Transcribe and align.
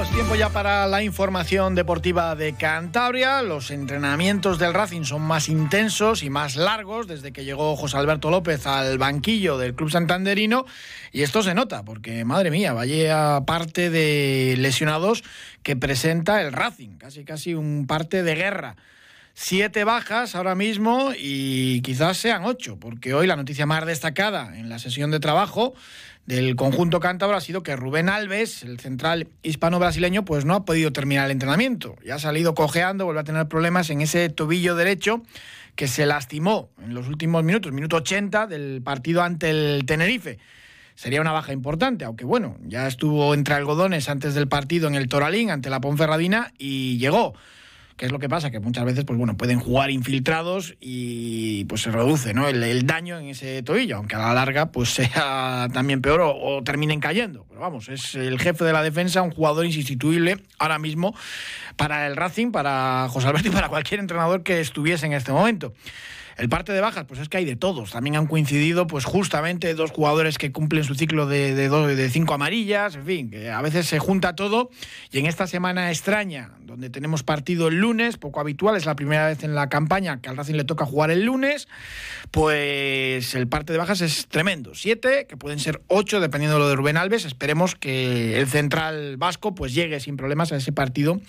Saludos, 0.00 0.16
tiempo 0.16 0.34
ya 0.34 0.48
para 0.48 0.86
la 0.86 1.02
información 1.02 1.74
deportiva 1.74 2.34
de 2.34 2.54
Cantabria. 2.54 3.42
Los 3.42 3.70
entrenamientos 3.70 4.58
del 4.58 4.72
Racing 4.72 5.02
son 5.02 5.20
más 5.20 5.50
intensos 5.50 6.22
y 6.22 6.30
más 6.30 6.56
largos 6.56 7.06
desde 7.06 7.32
que 7.32 7.44
llegó 7.44 7.76
José 7.76 7.98
Alberto 7.98 8.30
López 8.30 8.66
al 8.66 8.96
banquillo 8.96 9.58
del 9.58 9.74
club 9.74 9.90
santanderino. 9.90 10.64
Y 11.12 11.20
esto 11.20 11.42
se 11.42 11.54
nota 11.54 11.82
porque, 11.82 12.24
madre 12.24 12.50
mía, 12.50 12.72
vaya 12.72 13.42
parte 13.46 13.90
de 13.90 14.54
lesionados 14.56 15.22
que 15.62 15.76
presenta 15.76 16.40
el 16.40 16.54
Racing, 16.54 16.96
casi 16.96 17.24
casi 17.24 17.52
un 17.52 17.86
parte 17.86 18.22
de 18.22 18.34
guerra. 18.36 18.76
Siete 19.34 19.84
bajas 19.84 20.34
ahora 20.34 20.54
mismo 20.54 21.12
y 21.16 21.82
quizás 21.82 22.16
sean 22.16 22.44
ocho, 22.44 22.78
porque 22.78 23.12
hoy 23.12 23.26
la 23.26 23.36
noticia 23.36 23.66
más 23.66 23.84
destacada 23.84 24.56
en 24.58 24.70
la 24.70 24.78
sesión 24.78 25.10
de 25.10 25.20
trabajo 25.20 25.74
del 26.26 26.54
conjunto 26.56 27.00
cántabro 27.00 27.36
ha 27.36 27.40
sido 27.40 27.62
que 27.62 27.74
Rubén 27.76 28.08
Alves, 28.08 28.62
el 28.62 28.78
central 28.78 29.28
hispano-brasileño, 29.42 30.24
pues 30.24 30.44
no 30.44 30.54
ha 30.54 30.64
podido 30.64 30.92
terminar 30.92 31.26
el 31.26 31.32
entrenamiento. 31.32 31.96
Ya 32.04 32.16
ha 32.16 32.18
salido 32.18 32.54
cojeando, 32.54 33.04
vuelve 33.04 33.20
a 33.20 33.24
tener 33.24 33.48
problemas 33.48 33.90
en 33.90 34.00
ese 34.00 34.28
tobillo 34.28 34.76
derecho 34.76 35.22
que 35.74 35.88
se 35.88 36.06
lastimó 36.06 36.70
en 36.82 36.94
los 36.94 37.08
últimos 37.08 37.42
minutos, 37.42 37.72
minuto 37.72 37.96
80 37.96 38.46
del 38.46 38.82
partido 38.82 39.22
ante 39.22 39.50
el 39.50 39.84
Tenerife. 39.86 40.38
Sería 40.94 41.20
una 41.20 41.32
baja 41.32 41.52
importante, 41.52 42.04
aunque 42.04 42.26
bueno, 42.26 42.58
ya 42.66 42.86
estuvo 42.86 43.32
entre 43.32 43.54
algodones 43.54 44.08
antes 44.08 44.34
del 44.34 44.48
partido 44.48 44.86
en 44.88 44.94
el 44.94 45.08
Toralín 45.08 45.50
ante 45.50 45.70
la 45.70 45.80
Ponferradina 45.80 46.52
y 46.58 46.98
llegó. 46.98 47.34
¿Qué 48.00 48.06
es 48.06 48.12
lo 48.12 48.18
que 48.18 48.30
pasa? 48.30 48.50
Que 48.50 48.60
muchas 48.60 48.86
veces, 48.86 49.04
pues 49.04 49.18
bueno, 49.18 49.36
pueden 49.36 49.60
jugar 49.60 49.90
infiltrados 49.90 50.74
y 50.80 51.66
pues 51.66 51.82
se 51.82 51.90
reduce 51.90 52.32
¿no? 52.32 52.48
el, 52.48 52.86
daño 52.86 53.18
en 53.18 53.26
ese 53.26 53.62
tobillo, 53.62 53.98
aunque 53.98 54.16
a 54.16 54.20
la 54.20 54.32
larga 54.32 54.72
pues 54.72 54.88
sea 54.94 55.68
también 55.70 56.00
peor 56.00 56.22
o, 56.22 56.62
terminen 56.64 56.98
cayendo. 56.98 57.44
Pero 57.50 57.60
vamos, 57.60 57.90
es 57.90 58.14
el 58.14 58.40
jefe 58.40 58.64
de 58.64 58.72
la 58.72 58.82
defensa, 58.82 59.20
un 59.20 59.32
jugador 59.32 59.66
insustituible 59.66 60.38
ahora 60.58 60.78
mismo 60.78 61.14
para 61.76 62.06
el 62.06 62.16
Racing, 62.16 62.52
para 62.52 63.06
José 63.10 63.28
Alberto 63.28 63.48
y 63.48 63.50
para 63.50 63.68
cualquier 63.68 64.00
entrenador 64.00 64.44
que 64.44 64.60
estuviese 64.60 65.04
en 65.04 65.12
este 65.12 65.32
momento. 65.32 65.74
El 66.40 66.48
parte 66.48 66.72
de 66.72 66.80
bajas, 66.80 67.04
pues 67.04 67.20
es 67.20 67.28
que 67.28 67.36
hay 67.36 67.44
de 67.44 67.54
todos. 67.54 67.90
También 67.90 68.16
han 68.16 68.26
coincidido, 68.26 68.86
pues 68.86 69.04
justamente 69.04 69.74
dos 69.74 69.90
jugadores 69.90 70.38
que 70.38 70.52
cumplen 70.52 70.84
su 70.84 70.94
ciclo 70.94 71.26
de, 71.26 71.54
de, 71.54 72.10
cinco 72.10 72.32
amarillas, 72.32 72.94
en 72.94 73.04
fin, 73.04 73.30
que 73.30 73.50
a 73.50 73.60
veces 73.60 73.86
se 73.86 73.98
junta 73.98 74.34
todo. 74.34 74.70
Y 75.12 75.18
en 75.18 75.26
esta 75.26 75.46
semana 75.46 75.90
extraña, 75.90 76.52
donde 76.62 76.88
tenemos 76.88 77.22
partido 77.24 77.68
el 77.68 77.76
lunes, 77.76 78.16
poco 78.16 78.40
habitual, 78.40 78.74
es 78.74 78.86
la 78.86 78.96
primera 78.96 79.26
vez 79.26 79.44
en 79.44 79.54
la 79.54 79.68
campaña 79.68 80.22
que 80.22 80.30
al 80.30 80.36
Racing 80.38 80.54
le 80.54 80.64
toca 80.64 80.86
jugar 80.86 81.10
el 81.10 81.24
lunes, 81.24 81.68
pues 82.30 83.34
el 83.34 83.46
parte 83.46 83.74
de 83.74 83.78
bajas 83.78 84.00
es 84.00 84.26
tremendo. 84.28 84.74
Siete, 84.74 85.26
que 85.26 85.36
pueden 85.36 85.58
ser 85.58 85.82
ocho, 85.88 86.20
dependiendo 86.20 86.56
de 86.56 86.60
lo 86.60 86.68
de 86.70 86.76
Rubén 86.76 86.96
Alves. 86.96 87.26
Esperemos 87.26 87.74
que 87.74 88.40
el 88.40 88.46
central 88.46 89.18
vasco 89.18 89.54
pues 89.54 89.74
llegue 89.74 90.00
sin 90.00 90.16
problemas 90.16 90.52
a 90.52 90.56
ese 90.56 90.72
partido 90.72 91.20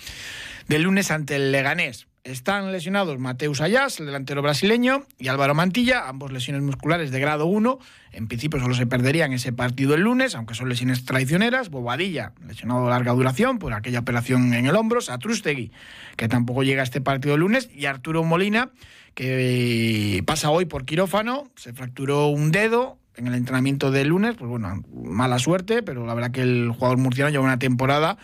del 0.70 0.84
lunes 0.84 1.12
ante 1.12 1.36
el 1.36 1.52
Leganés. 1.52 2.08
Están 2.24 2.72
lesionados 2.72 3.18
Mateus 3.18 3.62
Ayas, 3.62 4.00
el 4.00 4.06
delantero 4.06 4.44
brasileño, 4.44 5.08
y 5.18 5.30
Álvaro 5.30 5.56
Mantilla, 5.56 6.08
ambos 6.08 6.32
lesiones 6.32 6.62
musculares 6.62 7.10
de 7.10 7.20
grado 7.20 7.48
1. 7.48 7.80
En 8.12 8.28
principio 8.28 8.60
solo 8.60 8.76
se 8.76 8.86
perderían 8.86 9.34
ese 9.34 9.52
partido 9.52 9.96
el 9.96 10.02
lunes, 10.02 10.36
aunque 10.36 10.54
son 10.54 10.70
lesiones 10.70 11.04
traicioneras. 11.04 11.72
Bobadilla, 11.72 12.34
lesionado 12.46 12.84
de 12.84 12.92
larga 12.92 13.14
duración 13.14 13.58
por 13.58 13.74
aquella 13.74 13.98
operación 13.98 14.54
en 14.54 14.68
el 14.68 14.76
hombro. 14.76 15.02
Satrústegui, 15.02 15.72
que 16.16 16.28
tampoco 16.28 16.62
llega 16.62 16.82
a 16.82 16.84
este 16.84 17.02
partido 17.02 17.34
el 17.34 17.40
lunes. 17.40 17.72
Y 17.74 17.88
Arturo 17.88 18.24
Molina, 18.24 18.70
que 19.16 20.22
pasa 20.28 20.52
hoy 20.52 20.66
por 20.66 20.86
quirófano, 20.86 21.50
se 21.56 21.74
fracturó 21.74 22.28
un 22.28 22.52
dedo 22.52 23.00
en 23.22 23.28
el 23.28 23.36
entrenamiento 23.36 23.92
del 23.92 24.10
lunes. 24.10 24.36
Pues 24.38 24.50
bueno, 24.50 24.84
mala 24.94 25.40
suerte, 25.40 25.84
pero 25.84 26.06
la 26.06 26.14
verdad 26.14 26.32
que 26.32 26.42
el 26.42 26.72
jugador 26.72 26.98
murciano 26.98 27.30
lleva 27.30 27.44
una 27.44 27.60
temporada 27.60 28.18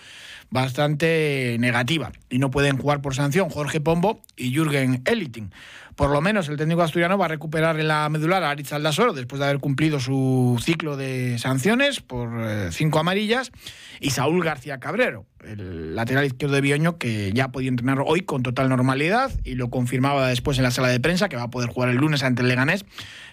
bastante 0.50 1.58
negativa 1.60 2.12
y 2.30 2.40
no 2.40 2.52
pueden 2.52 2.78
jugar 2.78 3.02
por 3.02 3.16
sanción 3.16 3.50
Jorge 3.50 3.82
Pombo 3.82 4.22
y 4.36 4.52
Jürgen 4.52 5.02
Eliting. 5.06 5.52
Por 5.98 6.12
lo 6.12 6.22
menos 6.22 6.48
el 6.48 6.58
técnico 6.58 6.84
asturiano 6.84 7.18
va 7.18 7.26
a 7.26 7.28
recuperar 7.28 7.80
en 7.80 7.88
la 7.88 8.08
medular 8.08 8.44
a 8.44 8.52
Aritz 8.52 8.72
Aldasoro 8.72 9.14
después 9.14 9.40
de 9.40 9.46
haber 9.46 9.58
cumplido 9.58 10.00
su 10.00 10.62
ciclo 10.64 10.96
de 10.96 11.40
sanciones 11.40 12.02
por 12.02 12.30
eh, 12.40 12.72
cinco 12.72 13.00
amarillas 13.00 13.52
y 14.00 14.12
Saúl 14.12 14.44
García 14.44 14.80
Cabrero, 14.80 15.26
el 15.44 15.96
lateral 15.96 16.26
izquierdo 16.26 16.54
de 16.54 16.62
Bioño 16.62 17.00
que 17.00 17.32
ya 17.34 17.48
podía 17.48 17.70
entrenar 17.70 18.04
hoy 18.06 18.22
con 18.22 18.44
total 18.44 18.70
normalidad 18.70 19.32
y 19.44 19.56
lo 19.56 19.72
confirmaba 19.72 20.28
después 20.28 20.60
en 20.60 20.66
la 20.66 20.72
sala 20.72 20.90
de 20.90 21.00
prensa 21.00 21.30
que 21.30 21.36
va 21.36 21.44
a 21.44 21.50
poder 21.50 21.72
jugar 21.72 21.90
el 21.90 21.96
lunes 21.96 22.22
ante 22.22 22.44
el 22.44 22.48
Leganés 22.48 22.86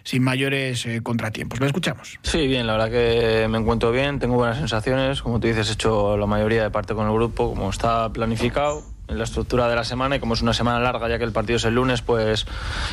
sin 0.02 0.22
mayores 0.22 0.86
eh, 0.86 1.02
contratiempos. 1.02 1.60
Lo 1.60 1.66
escuchamos. 1.66 2.19
Sí, 2.22 2.46
bien, 2.46 2.66
la 2.66 2.78
verdad 2.78 2.91
que 2.91 3.46
me 3.46 3.58
encuentro 3.58 3.92
bien, 3.92 4.19
tengo 4.19 4.36
buenas 4.36 4.56
sensaciones, 4.56 5.20
como 5.20 5.38
tú 5.38 5.48
dices, 5.48 5.69
he 5.69 5.72
hecho 5.75 6.16
la 6.16 6.25
mayoría 6.25 6.62
de 6.62 6.70
parte 6.70 6.94
con 6.94 7.06
el 7.06 7.12
grupo, 7.12 7.50
como 7.50 7.69
está 7.69 8.10
planificado 8.10 8.94
en 9.09 9.19
la 9.19 9.25
estructura 9.25 9.69
de 9.69 9.76
la 9.76 9.84
semana 9.84 10.16
y 10.16 10.20
como 10.20 10.34
es 10.34 10.42
una 10.42 10.54
semana 10.54 10.81
larga 10.81 11.09
ya 11.09 11.19
que 11.19 11.25
el 11.25 11.32
partido 11.32 11.56
es 11.56 11.65
el 11.65 11.75
lunes 11.75 12.03
pues 12.03 12.47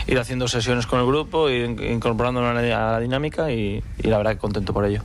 ir 0.07 0.19
haciendo 0.19 0.47
sesiones 0.47 0.85
con 0.87 0.99
el 0.99 1.05
grupo 1.05 1.49
e 1.49 1.65
incorporando 1.65 2.45
a 2.45 2.53
la 2.53 2.99
dinámica 2.99 3.51
y, 3.51 3.83
y 3.97 4.07
la 4.07 4.17
verdad 4.17 4.33
que 4.33 4.39
contento 4.39 4.73
por 4.73 4.85
ello. 4.85 5.01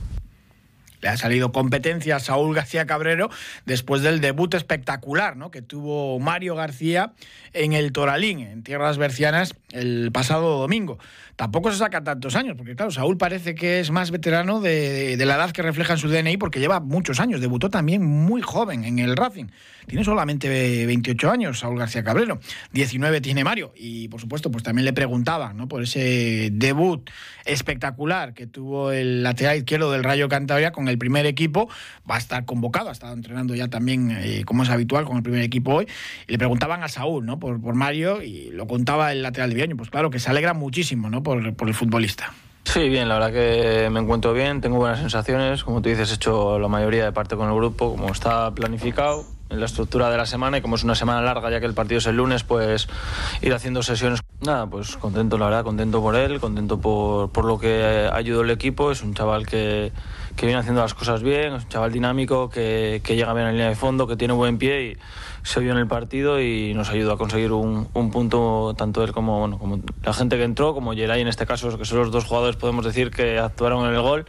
Le 1.01 1.09
ha 1.09 1.17
salido 1.17 1.51
competencia 1.51 2.15
a 2.15 2.19
Saúl 2.19 2.55
García 2.55 2.87
Cabrero 2.87 3.29
después 3.65 4.01
del 4.01 4.19
debut 4.19 4.53
espectacular 4.55 5.37
¿no? 5.37 5.51
que 5.51 5.61
tuvo 5.61 6.19
Mario 6.19 6.55
García 6.55 7.13
en 7.53 7.73
el 7.73 7.91
Toralín, 7.91 8.39
en 8.39 8.63
tierras 8.63 8.97
bercianas, 8.97 9.53
el 9.71 10.11
pasado 10.11 10.57
domingo. 10.57 10.97
Tampoco 11.37 11.71
se 11.71 11.77
saca 11.77 12.03
tantos 12.03 12.35
años, 12.35 12.55
porque 12.57 12.75
claro, 12.75 12.89
Saúl 12.89 13.15
parece 13.15 13.53
que 13.53 13.79
es 13.79 13.91
más 13.91 14.09
veterano 14.09 14.59
de, 14.59 15.15
la 15.23 15.35
edad 15.35 15.51
que 15.51 15.61
refleja 15.61 15.93
en 15.93 15.99
su 15.99 16.09
DNI, 16.09 16.35
porque 16.37 16.59
lleva 16.59 16.79
muchos 16.79 17.19
años. 17.19 17.41
Debutó 17.41 17.69
también 17.69 18.03
muy 18.03 18.41
joven 18.41 18.85
en 18.85 18.97
el 18.97 19.15
Racing. 19.15 19.45
Tiene 19.85 20.03
solamente 20.03 20.85
28 20.87 21.29
años 21.29 21.59
Saúl 21.59 21.77
García 21.77 22.03
Cabrero, 22.03 22.39
19 22.73 23.21
tiene 23.21 23.43
Mario. 23.43 23.71
Y 23.75 24.07
por 24.07 24.19
supuesto, 24.19 24.49
pues 24.49 24.63
también 24.63 24.83
le 24.83 24.93
preguntaban 24.93 25.55
¿no? 25.55 25.67
por 25.67 25.83
ese 25.83 26.49
debut 26.51 27.07
espectacular 27.45 28.33
que 28.33 28.47
tuvo 28.47 28.91
el 28.91 29.21
lateral 29.21 29.57
izquierdo 29.57 29.91
del 29.91 30.03
Rayo 30.03 30.27
Cantabria 30.29 30.71
con 30.71 30.87
el 30.87 30.97
primer 30.97 31.27
equipo. 31.27 31.69
Va 32.09 32.15
a 32.15 32.17
estar 32.17 32.45
convocado, 32.45 32.89
ha 32.89 32.93
estado 32.93 33.13
entrenando 33.13 33.53
ya 33.53 33.67
también, 33.67 34.09
eh, 34.11 34.41
como 34.43 34.63
es 34.63 34.69
habitual, 34.69 35.05
con 35.05 35.17
el 35.17 35.23
primer 35.23 35.43
equipo 35.43 35.75
hoy. 35.75 35.87
Y 36.27 36.31
le 36.31 36.37
preguntaban 36.39 36.81
a 36.81 36.87
Saúl 36.87 37.27
¿no? 37.27 37.37
por, 37.37 37.61
por 37.61 37.75
Mario 37.75 38.23
y 38.23 38.49
lo 38.49 38.65
contaba 38.65 39.11
el 39.11 39.21
lateral 39.21 39.51
de 39.51 39.55
Viaño. 39.55 39.77
Pues 39.77 39.91
claro, 39.91 40.09
que 40.09 40.17
se 40.17 40.31
alegra 40.31 40.55
muchísimo 40.55 41.11
¿no? 41.11 41.23
Por, 41.55 41.67
el 41.67 41.73
futbolista. 41.73 42.31
Sí, 42.63 42.89
bien, 42.89 43.09
la 43.09 43.15
verdad 43.15 43.33
que 43.33 43.89
me 43.89 43.99
encuentro 43.99 44.33
bien, 44.33 44.61
tengo 44.61 44.77
buenas 44.77 44.99
sensaciones. 44.99 45.63
Como 45.63 45.81
tú 45.81 45.89
dices, 45.89 46.11
he 46.11 46.15
hecho 46.15 46.59
la 46.59 46.67
mayoría 46.67 47.05
de 47.05 47.11
parte 47.11 47.35
con 47.35 47.49
el 47.49 47.55
grupo, 47.55 47.91
como 47.91 48.11
está 48.11 48.51
planificado 48.51 49.25
en 49.49 49.59
la 49.59 49.65
estructura 49.65 50.09
de 50.09 50.17
la 50.17 50.25
semana 50.25 50.57
y 50.57 50.61
como 50.61 50.75
es 50.75 50.83
una 50.83 50.95
semana 50.95 51.21
larga 51.21 51.49
ya 51.49 51.61
que 51.61 51.65
el 51.65 51.73
partido 51.73 51.99
es 51.99 52.05
el 52.05 52.17
lunes, 52.17 52.43
pues 52.43 52.87
ir 53.41 53.53
haciendo 53.53 53.83
sesiones. 53.83 54.21
Nada, 54.41 54.67
pues 54.67 54.97
contento, 54.97 55.37
la 55.37 55.45
verdad, 55.45 55.63
contento 55.63 56.01
por 56.01 56.15
él, 56.15 56.39
contento 56.39 56.79
por, 56.79 57.29
por 57.31 57.45
lo 57.45 57.57
que 57.59 58.09
ayudó 58.11 58.41
el 58.41 58.49
equipo. 58.49 58.91
Es 58.91 59.01
un 59.01 59.13
chaval 59.13 59.45
que, 59.45 59.91
que 60.35 60.45
viene 60.45 60.59
haciendo 60.59 60.81
las 60.81 60.93
cosas 60.93 61.23
bien, 61.23 61.53
es 61.53 61.63
un 61.63 61.69
chaval 61.69 61.91
dinámico, 61.91 62.49
que, 62.49 63.01
que 63.03 63.15
llega 63.15 63.33
bien 63.33 63.47
en 63.47 63.53
línea 63.53 63.69
de 63.69 63.75
fondo, 63.75 64.07
que 64.07 64.15
tiene 64.15 64.33
buen 64.33 64.57
pie 64.57 64.91
y 64.91 64.97
se 65.47 65.61
vio 65.61 65.71
en 65.71 65.77
el 65.77 65.87
partido 65.87 66.41
y 66.41 66.73
nos 66.73 66.89
ayudó 66.89 67.13
a 67.13 67.17
conseguir 67.17 67.53
un, 67.53 67.87
un 67.93 68.11
punto, 68.11 68.75
tanto 68.77 69.01
él 69.01 69.13
como, 69.13 69.39
bueno, 69.39 69.57
como 69.57 69.79
la 70.03 70.11
gente 70.11 70.35
que 70.35 70.43
entró, 70.43 70.73
como 70.73 70.91
Geray 70.91 71.21
en 71.21 71.29
este 71.29 71.45
caso, 71.45 71.77
que 71.77 71.85
son 71.85 71.99
los 71.99 72.11
dos 72.11 72.25
jugadores, 72.25 72.57
podemos 72.57 72.83
decir, 72.83 73.11
que 73.11 73.39
actuaron 73.39 73.87
en 73.87 73.95
el 73.95 74.01
gol. 74.01 74.25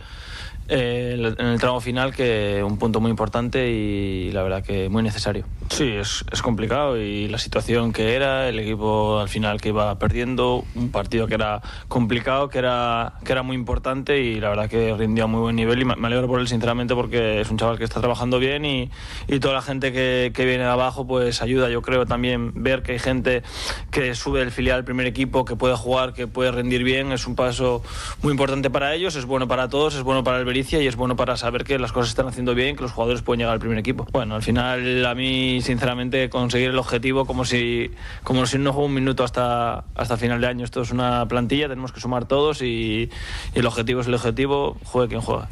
Eh, 0.71 1.35
en 1.39 1.47
el 1.47 1.59
tramo 1.59 1.81
final 1.81 2.15
que 2.15 2.63
un 2.63 2.77
punto 2.77 3.01
muy 3.01 3.11
importante 3.11 3.71
y 3.71 4.31
la 4.33 4.43
verdad 4.43 4.63
que 4.63 4.91
muy 4.91 5.03
necesario. 5.03 5.47
Sí, 5.71 5.89
es, 5.89 6.27
es, 6.31 6.43
complicado 6.43 6.99
y 6.99 7.27
la 7.29 7.39
situación 7.39 7.93
que 7.93 8.15
era, 8.15 8.49
el 8.51 8.59
equipo 8.59 9.19
al 9.19 9.31
final 9.31 9.63
que 9.63 9.71
iba 9.71 9.99
perdiendo, 9.99 10.65
un 10.75 10.91
partido 10.91 11.27
que 11.27 11.35
era 11.35 11.63
complicado, 11.89 12.51
que 12.51 12.59
era, 12.59 13.15
que 13.25 13.33
era 13.33 13.43
muy 13.43 13.57
importante 13.57 14.21
y 14.21 14.41
la 14.41 14.51
verdad 14.51 14.69
que 14.69 14.95
rindió 14.95 15.25
a 15.25 15.27
muy 15.27 15.41
buen 15.41 15.57
nivel 15.57 15.81
y 15.81 15.85
me 15.87 16.07
alegro 16.07 16.27
por 16.27 16.41
él 16.41 16.49
sinceramente 16.49 16.95
porque 16.95 17.41
es 17.41 17.51
un 17.51 17.57
chaval 17.57 17.79
que 17.79 17.85
está 17.85 18.01
trabajando 18.01 18.39
bien 18.39 18.67
y, 18.67 18.91
y 19.27 19.41
toda 19.41 19.55
la 19.55 19.63
gente 19.63 19.91
que, 19.93 20.33
que, 20.35 20.45
viene 20.45 20.65
de 20.65 20.71
abajo 20.71 21.07
pues 21.07 21.41
ayuda, 21.41 21.71
yo 21.71 21.81
creo 21.81 22.05
también 22.05 22.53
ver 22.63 22.83
que 22.83 22.93
hay 22.93 22.99
gente 22.99 23.43
que 23.91 24.15
sube 24.15 24.43
el 24.43 24.51
filial 24.51 24.79
al 24.79 24.85
primer 24.85 25.07
equipo, 25.07 25.45
que 25.47 25.57
puede 25.57 25.77
jugar, 25.77 26.13
que 26.13 26.27
puede 26.27 26.51
rendir 26.51 26.85
bien, 26.85 27.13
es 27.13 27.27
un 27.27 27.37
paso 27.37 27.83
muy 28.23 28.33
importante 28.33 28.69
para 28.69 28.95
ellos, 28.95 29.17
es 29.17 29.25
bueno 29.25 29.49
para 29.49 29.69
todos, 29.69 29.95
es 29.95 30.03
bueno 30.03 30.25
para 30.25 30.39
el 30.39 30.45
Y 30.59 30.87
es 30.87 30.97
bueno 30.97 31.15
para 31.15 31.37
saber 31.37 31.63
que 31.63 31.79
las 31.79 31.93
cosas 31.93 32.11
están 32.11 32.27
haciendo 32.27 32.55
bien, 32.55 32.75
que 32.75 32.83
los 32.83 32.93
jugadores 32.93 33.23
pueden 33.23 33.39
llegar 33.39 33.53
al 33.53 33.61
primer 33.61 33.79
equipo. 33.79 34.07
Bueno, 34.13 34.35
al 34.35 34.43
final 34.43 35.07
a 35.07 35.15
mí 35.15 35.61
sinceramente 35.63 36.29
conseguir 36.29 36.71
el 36.71 36.79
objetivo 36.79 37.27
como 37.27 37.45
si 37.45 37.91
como 38.25 38.45
si 38.47 38.59
no 38.59 38.73
juego 38.73 38.87
un 38.87 38.95
minuto 38.95 39.23
hasta 39.23 39.85
hasta 39.95 40.17
final 40.17 40.41
de 40.41 40.49
año. 40.49 40.65
Esto 40.65 40.83
es 40.83 40.91
una 40.91 41.27
plantilla, 41.29 41.69
tenemos 41.69 41.93
que 41.93 42.01
sumar 42.01 42.27
todos 42.27 42.63
y 42.63 43.09
el 43.55 43.67
objetivo 43.67 44.01
es 44.01 44.09
el 44.09 44.15
objetivo, 44.15 44.77
juegue 44.85 45.09
quien 45.09 45.21
juega. 45.21 45.49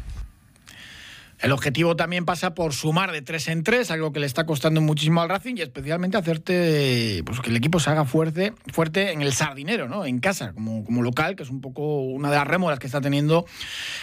El 1.39 1.51
objetivo 1.51 1.95
también 1.95 2.25
pasa 2.25 2.55
por 2.55 2.73
sumar 2.73 3.11
de 3.11 3.21
tres 3.21 3.47
en 3.47 3.63
tres, 3.63 3.91
algo 3.91 4.11
que 4.11 4.19
le 4.19 4.25
está 4.25 4.45
costando 4.45 4.81
muchísimo 4.81 5.21
al 5.21 5.29
Racing 5.29 5.55
y 5.57 5.61
especialmente 5.61 6.17
hacerte 6.17 7.21
pues, 7.25 7.39
que 7.41 7.51
el 7.51 7.55
equipo 7.55 7.79
se 7.79 7.91
haga 7.91 8.05
fuerte, 8.05 8.53
fuerte 8.73 9.11
en 9.11 9.21
el 9.21 9.33
sardinero, 9.33 9.87
¿no? 9.87 10.05
en 10.05 10.19
casa, 10.19 10.53
como, 10.53 10.83
como 10.83 11.03
local, 11.03 11.35
que 11.35 11.43
es 11.43 11.49
un 11.49 11.61
poco 11.61 12.01
una 12.01 12.31
de 12.31 12.37
las 12.37 12.47
rémoras 12.47 12.79
que 12.79 12.87
está 12.87 13.01
teniendo 13.01 13.45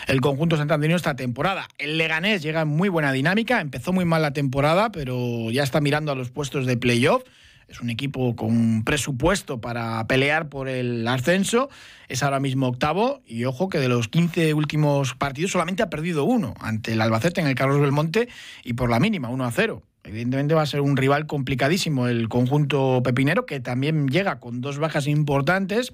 el 0.06 0.20
conjunto 0.20 0.56
santanderino 0.56 0.96
esta 0.96 1.16
temporada. 1.16 1.66
El 1.78 1.98
Leganés 1.98 2.42
llega 2.42 2.60
en 2.60 2.68
muy 2.68 2.88
buena 2.88 3.10
dinámica, 3.10 3.60
empezó 3.60 3.92
muy 3.92 4.04
mal 4.04 4.22
la 4.22 4.32
temporada, 4.32 4.92
pero 4.92 5.50
ya 5.50 5.64
está 5.64 5.80
mirando 5.80 6.12
a 6.12 6.14
los 6.14 6.30
puestos 6.30 6.66
de 6.66 6.76
playoff. 6.76 7.24
Es 7.68 7.80
un 7.80 7.90
equipo 7.90 8.36
con 8.36 8.84
presupuesto 8.84 9.60
para 9.60 10.06
pelear 10.06 10.48
por 10.48 10.68
el 10.68 11.06
ascenso. 11.08 11.68
Es 12.08 12.22
ahora 12.22 12.40
mismo 12.40 12.68
octavo. 12.68 13.22
Y 13.26 13.44
ojo 13.44 13.68
que 13.68 13.78
de 13.78 13.88
los 13.88 14.08
15 14.08 14.54
últimos 14.54 15.14
partidos 15.14 15.52
solamente 15.52 15.82
ha 15.82 15.90
perdido 15.90 16.24
uno 16.24 16.54
ante 16.60 16.92
el 16.92 17.00
Albacete 17.00 17.40
en 17.40 17.46
el 17.46 17.54
Carlos 17.54 17.80
Belmonte 17.80 18.28
y 18.62 18.74
por 18.74 18.90
la 18.90 19.00
mínima, 19.00 19.28
1 19.28 19.44
a 19.44 19.50
0. 19.50 19.82
Evidentemente 20.04 20.54
va 20.54 20.62
a 20.62 20.66
ser 20.66 20.82
un 20.82 20.98
rival 20.98 21.26
complicadísimo 21.26 22.08
el 22.08 22.28
conjunto 22.28 23.02
pepinero 23.02 23.46
que 23.46 23.60
también 23.60 24.08
llega 24.08 24.38
con 24.38 24.60
dos 24.60 24.78
bajas 24.78 25.06
importantes 25.06 25.92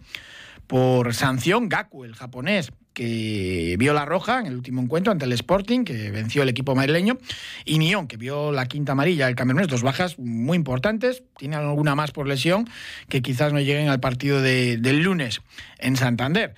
por 0.66 1.14
sanción. 1.14 1.68
Gaku, 1.68 2.04
el 2.04 2.16
japonés, 2.16 2.72
que 2.94 3.76
vio 3.78 3.94
la 3.94 4.04
roja 4.04 4.40
en 4.40 4.46
el 4.46 4.54
último 4.54 4.82
encuentro 4.82 5.12
ante 5.12 5.24
el 5.24 5.32
Sporting, 5.32 5.84
que 5.84 6.10
venció 6.10 6.42
el 6.42 6.48
equipo 6.48 6.74
madrileño, 6.74 7.18
y 7.64 7.78
Nión, 7.78 8.06
que 8.08 8.16
vio 8.16 8.52
la 8.52 8.66
quinta 8.66 8.92
amarilla 8.92 9.26
del 9.26 9.36
camerunés, 9.36 9.68
dos 9.68 9.82
bajas 9.82 10.18
muy 10.18 10.56
importantes, 10.56 11.22
tiene 11.36 11.56
alguna 11.56 11.94
más 11.94 12.10
por 12.10 12.26
lesión, 12.26 12.68
que 13.08 13.22
quizás 13.22 13.52
no 13.52 13.60
lleguen 13.60 13.88
al 13.88 14.00
partido 14.00 14.40
de, 14.42 14.76
del 14.76 15.02
lunes 15.02 15.40
en 15.78 15.96
Santander. 15.96 16.54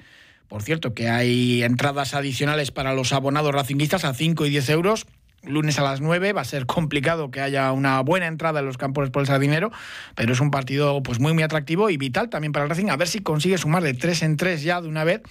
Por 0.49 0.63
cierto, 0.63 0.93
que 0.93 1.09
hay 1.09 1.63
entradas 1.63 2.13
adicionales 2.13 2.71
para 2.73 2.93
los 2.93 3.15
abonados 3.15 3.55
racinguistas 3.55 4.05
a 4.05 4.13
5 4.13 4.45
y 4.45 4.51
10 4.51 4.69
euros. 4.69 5.07
Lunes 5.45 5.79
a 5.79 5.83
las 5.83 6.01
9 6.01 6.35
va 6.35 6.43
a 6.43 6.45
ser 6.45 6.67
complicado 6.67 7.31
que 7.31 7.41
haya 7.41 7.73
una 7.73 8.01
buena 8.01 8.27
entrada 8.27 8.61
en 8.61 8.67
los 8.67 8.77
campos 8.77 9.11
por 9.11 9.23
el 9.23 9.27
Sardinero, 9.27 9.73
pero 10.15 10.35
es 10.35 10.41
un 10.41 10.51
partido 10.51 11.03
pues 11.03 11.21
muy 11.21 11.33
muy 11.33 11.43
atractivo 11.43 11.89
y 11.91 11.97
vital 11.97 12.29
también 12.29 12.53
para 12.53 12.65
el 12.65 12.69
Racing. 12.69 12.91
A 12.91 12.97
ver 12.97 13.09
si 13.09 13.21
consigue 13.21 13.57
sumar 13.57 13.83
de 13.83 13.95
3 13.95 14.23
en 14.23 14.37
3 14.37 14.63
ya 14.63 14.83
de 14.83 14.89
una 14.89 15.05
vez 15.05 15.23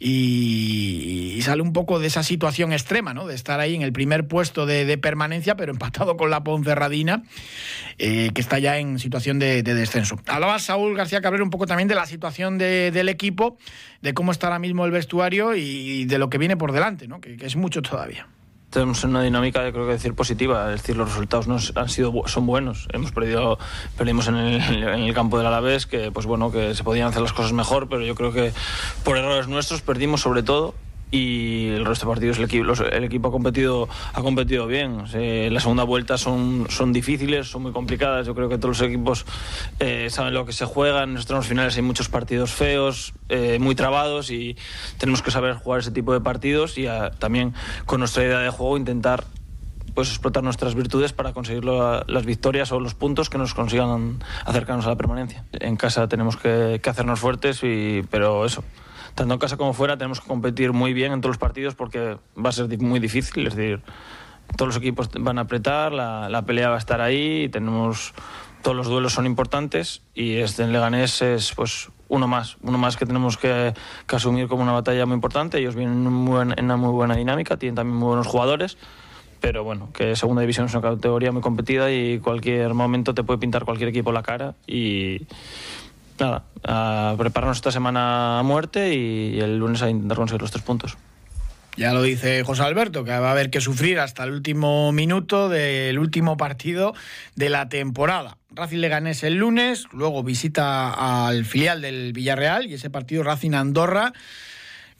y, 0.00 1.40
sale 1.42 1.62
un 1.62 1.72
poco 1.72 1.98
de 1.98 2.06
esa 2.06 2.22
situación 2.22 2.72
extrema, 2.72 3.14
¿no? 3.14 3.26
De 3.26 3.34
estar 3.34 3.60
ahí 3.60 3.74
en 3.74 3.82
el 3.82 3.92
primer 3.92 4.26
puesto 4.26 4.66
de, 4.66 4.98
permanencia, 4.98 5.56
pero 5.56 5.72
empatado 5.72 6.16
con 6.16 6.30
la 6.30 6.42
Ponferradina, 6.42 7.22
eh, 7.98 8.30
que 8.34 8.40
está 8.40 8.58
ya 8.58 8.78
en 8.78 8.98
situación 8.98 9.38
de, 9.38 9.62
descenso. 9.62 10.18
Hablaba 10.26 10.58
Saúl 10.58 10.96
García 10.96 11.20
Cabrera 11.20 11.44
un 11.44 11.50
poco 11.50 11.66
también 11.66 11.88
de 11.88 11.94
la 11.94 12.06
situación 12.06 12.58
del 12.58 13.08
equipo, 13.08 13.58
de 14.00 14.14
cómo 14.14 14.32
está 14.32 14.46
ahora 14.46 14.58
mismo 14.58 14.84
el 14.84 14.90
vestuario 14.90 15.54
y 15.54 16.04
de 16.06 16.18
lo 16.18 16.30
que 16.30 16.38
viene 16.38 16.56
por 16.56 16.72
delante, 16.72 17.06
¿no? 17.08 17.20
que 17.20 17.36
es 17.40 17.56
mucho 17.56 17.82
todavía 17.82 18.26
tenemos 18.70 19.02
una 19.04 19.22
dinámica, 19.22 19.60
creo 19.72 19.86
que 19.86 19.92
decir 19.92 20.14
positiva, 20.14 20.72
es 20.72 20.80
decir, 20.80 20.96
los 20.96 21.08
resultados 21.08 21.48
no 21.48 21.58
han 21.74 21.88
sido 21.88 22.12
son 22.26 22.46
buenos. 22.46 22.88
Hemos 22.92 23.12
perdido, 23.12 23.58
perdimos 23.98 24.28
en 24.28 24.36
el, 24.36 24.82
en 24.82 25.00
el, 25.00 25.14
campo 25.14 25.38
del 25.38 25.46
Alavés, 25.46 25.86
que 25.86 26.10
pues 26.12 26.26
bueno, 26.26 26.50
que 26.52 26.74
se 26.74 26.84
podían 26.84 27.08
hacer 27.08 27.22
las 27.22 27.32
cosas 27.32 27.52
mejor, 27.52 27.88
pero 27.88 28.02
yo 28.02 28.14
creo 28.14 28.32
que 28.32 28.52
por 29.04 29.18
errores 29.18 29.48
nuestros 29.48 29.82
perdimos 29.82 30.20
sobre 30.20 30.42
todo 30.42 30.74
y 31.10 31.68
el 31.68 31.84
resto 31.84 32.06
de 32.06 32.10
partidos 32.12 32.38
el 32.38 32.44
equipo, 32.44 32.72
el 32.84 33.04
equipo 33.04 33.28
ha 33.28 33.30
competido 33.30 33.88
ha 34.12 34.22
competido 34.22 34.66
bien. 34.66 35.04
la 35.52 35.60
segunda 35.60 35.84
vuelta 35.84 36.18
son, 36.18 36.66
son 36.68 36.92
difíciles, 36.92 37.48
son 37.48 37.62
muy 37.62 37.72
complicadas. 37.72 38.26
Yo 38.26 38.34
creo 38.34 38.48
que 38.48 38.58
todos 38.58 38.78
los 38.78 38.88
equipos 38.88 39.26
eh, 39.80 40.08
saben 40.10 40.34
lo 40.34 40.46
que 40.46 40.52
se 40.52 40.64
juega. 40.64 41.02
En 41.02 41.14
los 41.14 41.46
finales 41.46 41.76
hay 41.76 41.82
muchos 41.82 42.08
partidos 42.08 42.52
feos, 42.52 43.12
eh, 43.28 43.58
muy 43.58 43.74
trabados 43.74 44.30
y 44.30 44.56
tenemos 44.98 45.22
que 45.22 45.30
saber 45.30 45.54
jugar 45.54 45.80
ese 45.80 45.90
tipo 45.90 46.12
de 46.12 46.20
partidos 46.20 46.78
y 46.78 46.86
también 47.18 47.54
con 47.86 48.00
nuestra 48.00 48.24
idea 48.24 48.38
de 48.38 48.50
juego 48.50 48.76
intentar 48.76 49.24
pues 49.94 50.08
explotar 50.08 50.44
nuestras 50.44 50.76
virtudes 50.76 51.12
para 51.12 51.32
conseguir 51.32 51.64
las 51.64 52.24
victorias 52.24 52.70
o 52.70 52.78
los 52.78 52.94
puntos 52.94 53.28
que 53.28 53.38
nos 53.38 53.54
consigan 53.54 54.22
acercarnos 54.44 54.86
a 54.86 54.90
la 54.90 54.96
permanencia. 54.96 55.44
En 55.52 55.76
casa 55.76 56.08
tenemos 56.08 56.36
que, 56.36 56.80
que 56.80 56.90
hacernos 56.90 57.18
fuertes, 57.18 57.60
y, 57.64 58.02
pero 58.08 58.46
eso, 58.46 58.62
tanto 59.20 59.34
en 59.34 59.38
casa 59.38 59.58
como 59.58 59.74
fuera, 59.74 59.98
tenemos 59.98 60.18
que 60.18 60.26
competir 60.26 60.72
muy 60.72 60.94
bien 60.94 61.12
en 61.12 61.20
todos 61.20 61.34
los 61.34 61.38
partidos 61.38 61.74
porque 61.74 62.16
va 62.42 62.48
a 62.48 62.52
ser 62.52 62.78
muy 62.78 63.00
difícil. 63.00 63.46
Es 63.46 63.54
decir, 63.54 63.82
todos 64.56 64.68
los 64.68 64.76
equipos 64.78 65.10
van 65.20 65.36
a 65.36 65.42
apretar, 65.42 65.92
la, 65.92 66.42
pelea 66.46 66.70
va 66.70 66.76
a 66.76 66.78
estar 66.78 67.02
ahí, 67.02 67.50
tenemos 67.50 68.14
todos 68.62 68.74
los 68.74 68.88
duelos 68.88 69.12
son 69.12 69.26
importantes 69.26 70.02
y 70.14 70.36
este 70.36 70.62
en 70.62 70.72
Leganés 70.72 71.20
es 71.20 71.52
pues 71.54 71.90
uno 72.08 72.28
más, 72.28 72.56
uno 72.62 72.78
más 72.78 72.96
que 72.96 73.04
tenemos 73.04 73.36
que, 73.36 73.74
asumir 74.08 74.48
como 74.48 74.62
una 74.62 74.72
batalla 74.72 75.04
muy 75.04 75.16
importante. 75.16 75.58
Ellos 75.58 75.74
vienen 75.74 76.06
en 76.06 76.64
una 76.64 76.76
muy 76.78 76.90
buena 76.90 77.14
dinámica, 77.14 77.58
tienen 77.58 77.74
también 77.74 77.98
muy 77.98 78.08
buenos 78.08 78.26
jugadores, 78.26 78.78
pero 79.42 79.64
bueno, 79.64 79.90
que 79.92 80.16
segunda 80.16 80.40
división 80.40 80.64
es 80.64 80.72
una 80.72 80.80
categoría 80.80 81.30
muy 81.30 81.42
competida 81.42 81.92
y 81.92 82.20
cualquier 82.20 82.72
momento 82.72 83.12
te 83.12 83.22
puede 83.22 83.38
pintar 83.38 83.66
cualquier 83.66 83.90
equipo 83.90 84.12
la 84.12 84.22
cara 84.22 84.54
y 84.66 85.26
nada, 86.20 87.16
prepararnos 87.16 87.58
esta 87.58 87.72
semana 87.72 88.38
a 88.38 88.42
muerte 88.42 88.94
y 88.94 89.40
el 89.40 89.58
lunes 89.58 89.82
a 89.82 89.90
intentar 89.90 90.16
conseguir 90.16 90.42
los 90.42 90.50
tres 90.50 90.62
puntos. 90.62 90.96
Ya 91.76 91.92
lo 91.92 92.02
dice 92.02 92.42
José 92.44 92.62
Alberto, 92.62 93.04
que 93.04 93.10
va 93.10 93.28
a 93.28 93.32
haber 93.32 93.48
que 93.48 93.60
sufrir 93.60 94.00
hasta 94.00 94.24
el 94.24 94.32
último 94.32 94.92
minuto 94.92 95.48
del 95.48 95.98
último 95.98 96.36
partido 96.36 96.94
de 97.36 97.48
la 97.48 97.68
temporada. 97.68 98.36
Racing 98.50 98.78
Leganés 98.78 99.22
el 99.22 99.36
lunes, 99.36 99.86
luego 99.92 100.22
visita 100.22 101.26
al 101.26 101.44
filial 101.44 101.80
del 101.80 102.12
Villarreal 102.12 102.66
y 102.66 102.74
ese 102.74 102.90
partido 102.90 103.22
Racing 103.22 103.52
Andorra, 103.52 104.12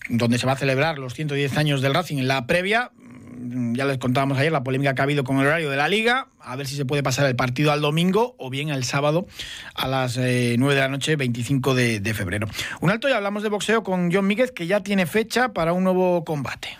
donde 0.09 0.39
se 0.39 0.47
va 0.47 0.53
a 0.53 0.57
celebrar 0.57 0.99
los 0.99 1.15
110 1.15 1.57
años 1.59 1.83
del 1.83 1.93
Racing 1.93 2.19
en 2.19 2.29
la 2.29 2.47
previa. 2.47 2.93
Mm, 3.41 3.75
ya 3.75 3.87
les 3.87 3.99
contábamos 3.99 4.39
ayer 4.39 4.53
la 4.53 4.63
polémica 4.63 4.95
que 4.95 5.01
ha 5.01 5.05
habido 5.05 5.25
con 5.25 5.39
el 5.39 5.47
horario 5.47 5.71
de 5.71 5.77
la 5.77 5.89
liga, 5.89 6.29
a 6.41 6.57
ver 6.57 6.67
si 6.67 6.77
se 6.77 6.85
puede 6.85 7.03
pasar 7.03 7.27
el 7.27 7.37
partido 7.37 7.73
al 7.73 7.81
domingo 7.81 8.35
o 8.39 8.51
bien 8.51 8.69
el 8.69 8.85
sábado 8.85 9.27
a 9.75 9.89
las 9.89 10.17
9 10.19 10.29
eh, 10.31 10.57
de 10.59 10.81
la 10.81 10.89
noche, 10.89 11.17
25 11.17 11.75
de, 11.75 12.01
de 12.01 12.15
febrero. 12.15 12.47
Un 12.81 12.91
alto 12.91 13.09
y 13.09 13.13
hablamos 13.13 13.43
de 13.43 13.49
boxeo 13.49 13.83
con 13.83 14.13
John 14.13 14.27
Míguez, 14.27 14.53
que 14.53 14.67
ya 14.67 14.81
tiene 14.81 15.07
fecha 15.07 15.55
para 15.55 15.73
un 15.73 15.85
nuevo 15.85 16.25
combate. 16.25 16.80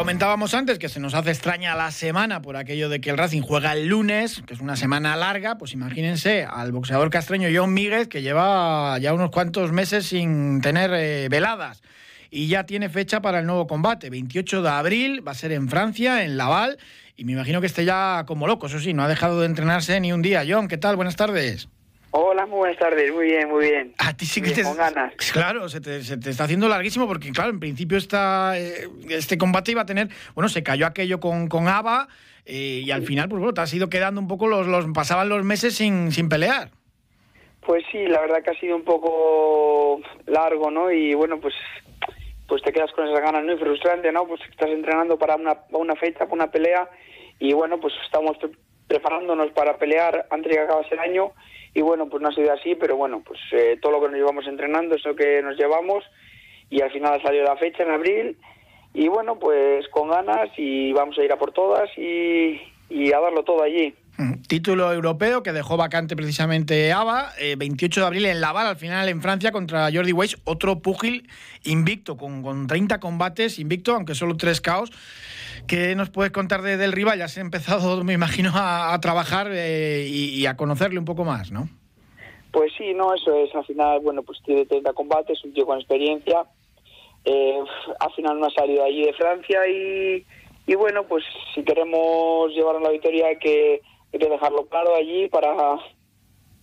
Comentábamos 0.00 0.54
antes 0.54 0.78
que 0.78 0.88
se 0.88 0.98
nos 0.98 1.12
hace 1.12 1.28
extraña 1.28 1.76
la 1.76 1.90
semana 1.90 2.40
por 2.40 2.56
aquello 2.56 2.88
de 2.88 3.02
que 3.02 3.10
el 3.10 3.18
Racing 3.18 3.42
juega 3.42 3.74
el 3.74 3.88
lunes, 3.88 4.42
que 4.46 4.54
es 4.54 4.60
una 4.60 4.74
semana 4.74 5.14
larga, 5.14 5.58
pues 5.58 5.74
imagínense 5.74 6.46
al 6.50 6.72
boxeador 6.72 7.10
castreño 7.10 7.50
John 7.54 7.74
Míguez, 7.74 8.08
que 8.08 8.22
lleva 8.22 8.96
ya 8.98 9.12
unos 9.12 9.30
cuantos 9.30 9.72
meses 9.72 10.06
sin 10.06 10.62
tener 10.62 10.90
eh, 10.94 11.28
veladas 11.28 11.82
y 12.30 12.48
ya 12.48 12.64
tiene 12.64 12.88
fecha 12.88 13.20
para 13.20 13.40
el 13.40 13.46
nuevo 13.46 13.66
combate, 13.66 14.08
28 14.08 14.62
de 14.62 14.70
abril, 14.70 15.28
va 15.28 15.32
a 15.32 15.34
ser 15.34 15.52
en 15.52 15.68
Francia, 15.68 16.24
en 16.24 16.38
Laval, 16.38 16.78
y 17.14 17.26
me 17.26 17.32
imagino 17.32 17.60
que 17.60 17.66
esté 17.66 17.84
ya 17.84 18.24
como 18.26 18.46
loco, 18.46 18.68
eso 18.68 18.80
sí, 18.80 18.94
no 18.94 19.02
ha 19.02 19.08
dejado 19.08 19.40
de 19.40 19.46
entrenarse 19.46 20.00
ni 20.00 20.14
un 20.14 20.22
día. 20.22 20.44
John, 20.48 20.66
¿qué 20.66 20.78
tal? 20.78 20.96
Buenas 20.96 21.16
tardes. 21.16 21.68
Hola, 22.12 22.44
muy 22.46 22.58
buenas 22.58 22.78
tardes, 22.78 23.12
muy 23.12 23.26
bien, 23.26 23.48
muy 23.48 23.70
bien. 23.70 23.94
A 23.98 24.16
ti 24.16 24.26
sí 24.26 24.42
que 24.42 24.50
te... 24.50 24.64
Con 24.64 24.76
ganas. 24.76 25.14
Claro, 25.32 25.68
se 25.68 25.80
te, 25.80 25.98
está 25.98 26.44
haciendo 26.44 26.68
larguísimo 26.68 27.06
porque, 27.06 27.30
claro, 27.30 27.50
en 27.50 27.60
principio 27.60 27.96
esta, 27.98 28.58
eh, 28.58 28.88
este 29.08 29.38
combate 29.38 29.70
iba 29.70 29.82
a 29.82 29.86
tener, 29.86 30.08
bueno, 30.34 30.48
se 30.48 30.64
cayó 30.64 30.86
aquello 30.86 31.20
con, 31.20 31.46
con 31.46 31.68
Ava 31.68 32.08
eh, 32.46 32.82
y 32.84 32.90
al 32.90 33.02
final, 33.02 33.28
pues 33.28 33.38
bueno, 33.38 33.54
te 33.54 33.60
has 33.60 33.72
ido 33.72 33.88
quedando 33.88 34.20
un 34.20 34.26
poco, 34.26 34.48
los, 34.48 34.66
los 34.66 34.86
pasaban 34.92 35.28
los 35.28 35.44
meses 35.44 35.76
sin, 35.76 36.10
sin 36.10 36.28
pelear. 36.28 36.70
Pues 37.64 37.84
sí, 37.92 38.06
la 38.08 38.20
verdad 38.20 38.42
que 38.42 38.50
ha 38.50 38.58
sido 38.58 38.74
un 38.74 38.84
poco 38.84 40.00
largo, 40.26 40.70
¿no? 40.70 40.90
Y 40.90 41.14
bueno, 41.14 41.38
pues 41.40 41.54
pues 42.48 42.62
te 42.62 42.72
quedas 42.72 42.90
con 42.90 43.06
esas 43.06 43.20
ganas, 43.20 43.44
¿no? 43.44 43.52
Y 43.52 43.58
frustrante, 43.58 44.10
¿no? 44.10 44.26
Pues 44.26 44.40
estás 44.50 44.70
entrenando 44.70 45.16
para 45.16 45.36
una, 45.36 45.58
una 45.70 45.94
fecha, 45.94 46.24
para 46.24 46.32
una 46.32 46.50
pelea 46.50 46.90
y 47.38 47.52
bueno, 47.52 47.78
pues 47.78 47.94
estamos 48.04 48.36
preparándonos 48.90 49.52
para 49.52 49.78
pelear 49.78 50.26
antes 50.30 50.50
de 50.50 50.56
que 50.56 50.64
acabase 50.64 50.94
el 50.94 51.00
año. 51.00 51.30
Y 51.74 51.80
bueno, 51.80 52.08
pues 52.08 52.20
no 52.20 52.28
ha 52.28 52.34
sido 52.34 52.52
así, 52.52 52.74
pero 52.74 52.96
bueno, 52.96 53.22
pues 53.24 53.38
eh, 53.52 53.78
todo 53.80 53.92
lo 53.92 54.00
que 54.00 54.08
nos 54.08 54.16
llevamos 54.16 54.48
entrenando 54.48 54.96
es 54.96 55.04
lo 55.04 55.14
que 55.14 55.40
nos 55.42 55.56
llevamos. 55.56 56.04
Y 56.70 56.82
al 56.82 56.90
final 56.90 57.14
ha 57.14 57.22
salido 57.22 57.44
la 57.44 57.56
fecha 57.56 57.84
en 57.84 57.92
abril. 57.92 58.36
Y 58.92 59.06
bueno, 59.06 59.38
pues 59.38 59.86
con 59.90 60.10
ganas 60.10 60.50
y 60.56 60.92
vamos 60.92 61.16
a 61.18 61.22
ir 61.22 61.32
a 61.32 61.38
por 61.38 61.52
todas 61.52 61.88
y, 61.96 62.60
y 62.88 63.12
a 63.12 63.20
darlo 63.20 63.44
todo 63.44 63.62
allí. 63.62 63.94
Título 64.48 64.92
europeo 64.92 65.42
que 65.42 65.52
dejó 65.52 65.76
vacante 65.76 66.16
precisamente 66.16 66.92
28 67.56 68.00
eh, 68.00 68.02
de 68.02 68.06
abril 68.06 68.26
en 68.26 68.40
Laval, 68.40 68.66
al 68.66 68.76
final 68.76 69.08
en 69.08 69.22
Francia 69.22 69.52
contra 69.52 69.90
Jordi 69.92 70.12
Weiss, 70.12 70.36
otro 70.44 70.80
púgil 70.80 71.28
invicto, 71.64 72.16
con, 72.16 72.42
con 72.42 72.66
30 72.66 73.00
combates, 73.00 73.58
invicto, 73.58 73.94
aunque 73.94 74.14
solo 74.14 74.36
tres 74.36 74.60
caos. 74.60 74.90
¿Qué 75.66 75.94
nos 75.94 76.10
puedes 76.10 76.32
contar 76.32 76.62
de, 76.62 76.76
del 76.76 76.92
rival? 76.92 77.18
Ya 77.18 77.28
se 77.28 77.40
ha 77.40 77.42
empezado, 77.42 78.02
me 78.04 78.12
imagino, 78.12 78.50
a, 78.54 78.98
trabajar 79.00 79.48
eh, 79.50 80.06
y, 80.08 80.44
a 80.46 80.56
conocerle 80.56 80.98
un 80.98 81.04
poco 81.04 81.24
más, 81.24 81.50
¿no? 81.50 81.68
Pues 82.52 82.72
sí, 82.76 82.92
no, 82.94 83.14
eso 83.14 83.34
es. 83.36 83.54
Al 83.54 83.64
final, 83.64 84.00
bueno, 84.00 84.22
pues 84.22 84.38
tiene 84.44 84.66
30 84.66 84.92
combates, 84.92 85.44
un 85.44 85.52
tío 85.52 85.66
con 85.66 85.78
experiencia. 85.78 86.44
Eh, 87.24 87.58
al 88.00 88.12
final 88.12 88.40
no 88.40 88.46
ha 88.46 88.50
salido 88.50 88.82
allí 88.84 89.04
de 89.04 89.12
Francia 89.12 89.66
y, 89.68 90.26
y 90.66 90.74
bueno, 90.74 91.04
pues 91.04 91.22
si 91.54 91.62
queremos 91.62 92.50
llevar 92.52 92.76
a 92.76 92.80
la 92.80 92.90
victoria 92.90 93.38
que, 93.38 93.82
hay 94.12 94.18
que 94.18 94.28
dejarlo 94.28 94.66
claro 94.66 94.94
allí 94.94 95.28
para, 95.28 95.54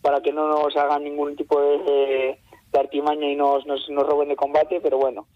para 0.01 0.21
que 0.21 0.31
no 0.31 0.47
nos 0.47 0.75
hagan 0.75 1.03
ningún 1.03 1.35
tipo 1.35 1.59
de, 1.61 2.37
de 2.71 2.79
artimaña 2.79 3.27
y 3.27 3.35
nos, 3.35 3.65
nos, 3.65 3.89
nos 3.89 4.07
roben 4.07 4.29
de 4.29 4.35
combate, 4.35 4.79
pero 4.81 4.97
bueno, 4.97 5.27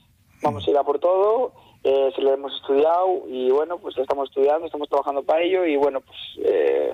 vamos 0.41 0.67
a 0.67 0.71
ir 0.71 0.77
a 0.77 0.83
por 0.83 0.99
todo 0.99 1.53
eh, 1.83 2.11
se 2.15 2.21
lo 2.21 2.33
hemos 2.33 2.53
estudiado 2.55 3.23
y 3.27 3.49
bueno, 3.49 3.79
pues 3.79 3.97
estamos 3.97 4.29
estudiando, 4.29 4.67
estamos 4.67 4.87
trabajando 4.87 5.23
para 5.23 5.41
ello 5.41 5.65
y 5.65 5.75
bueno, 5.77 6.01
pues 6.01 6.17
eh, 6.45 6.93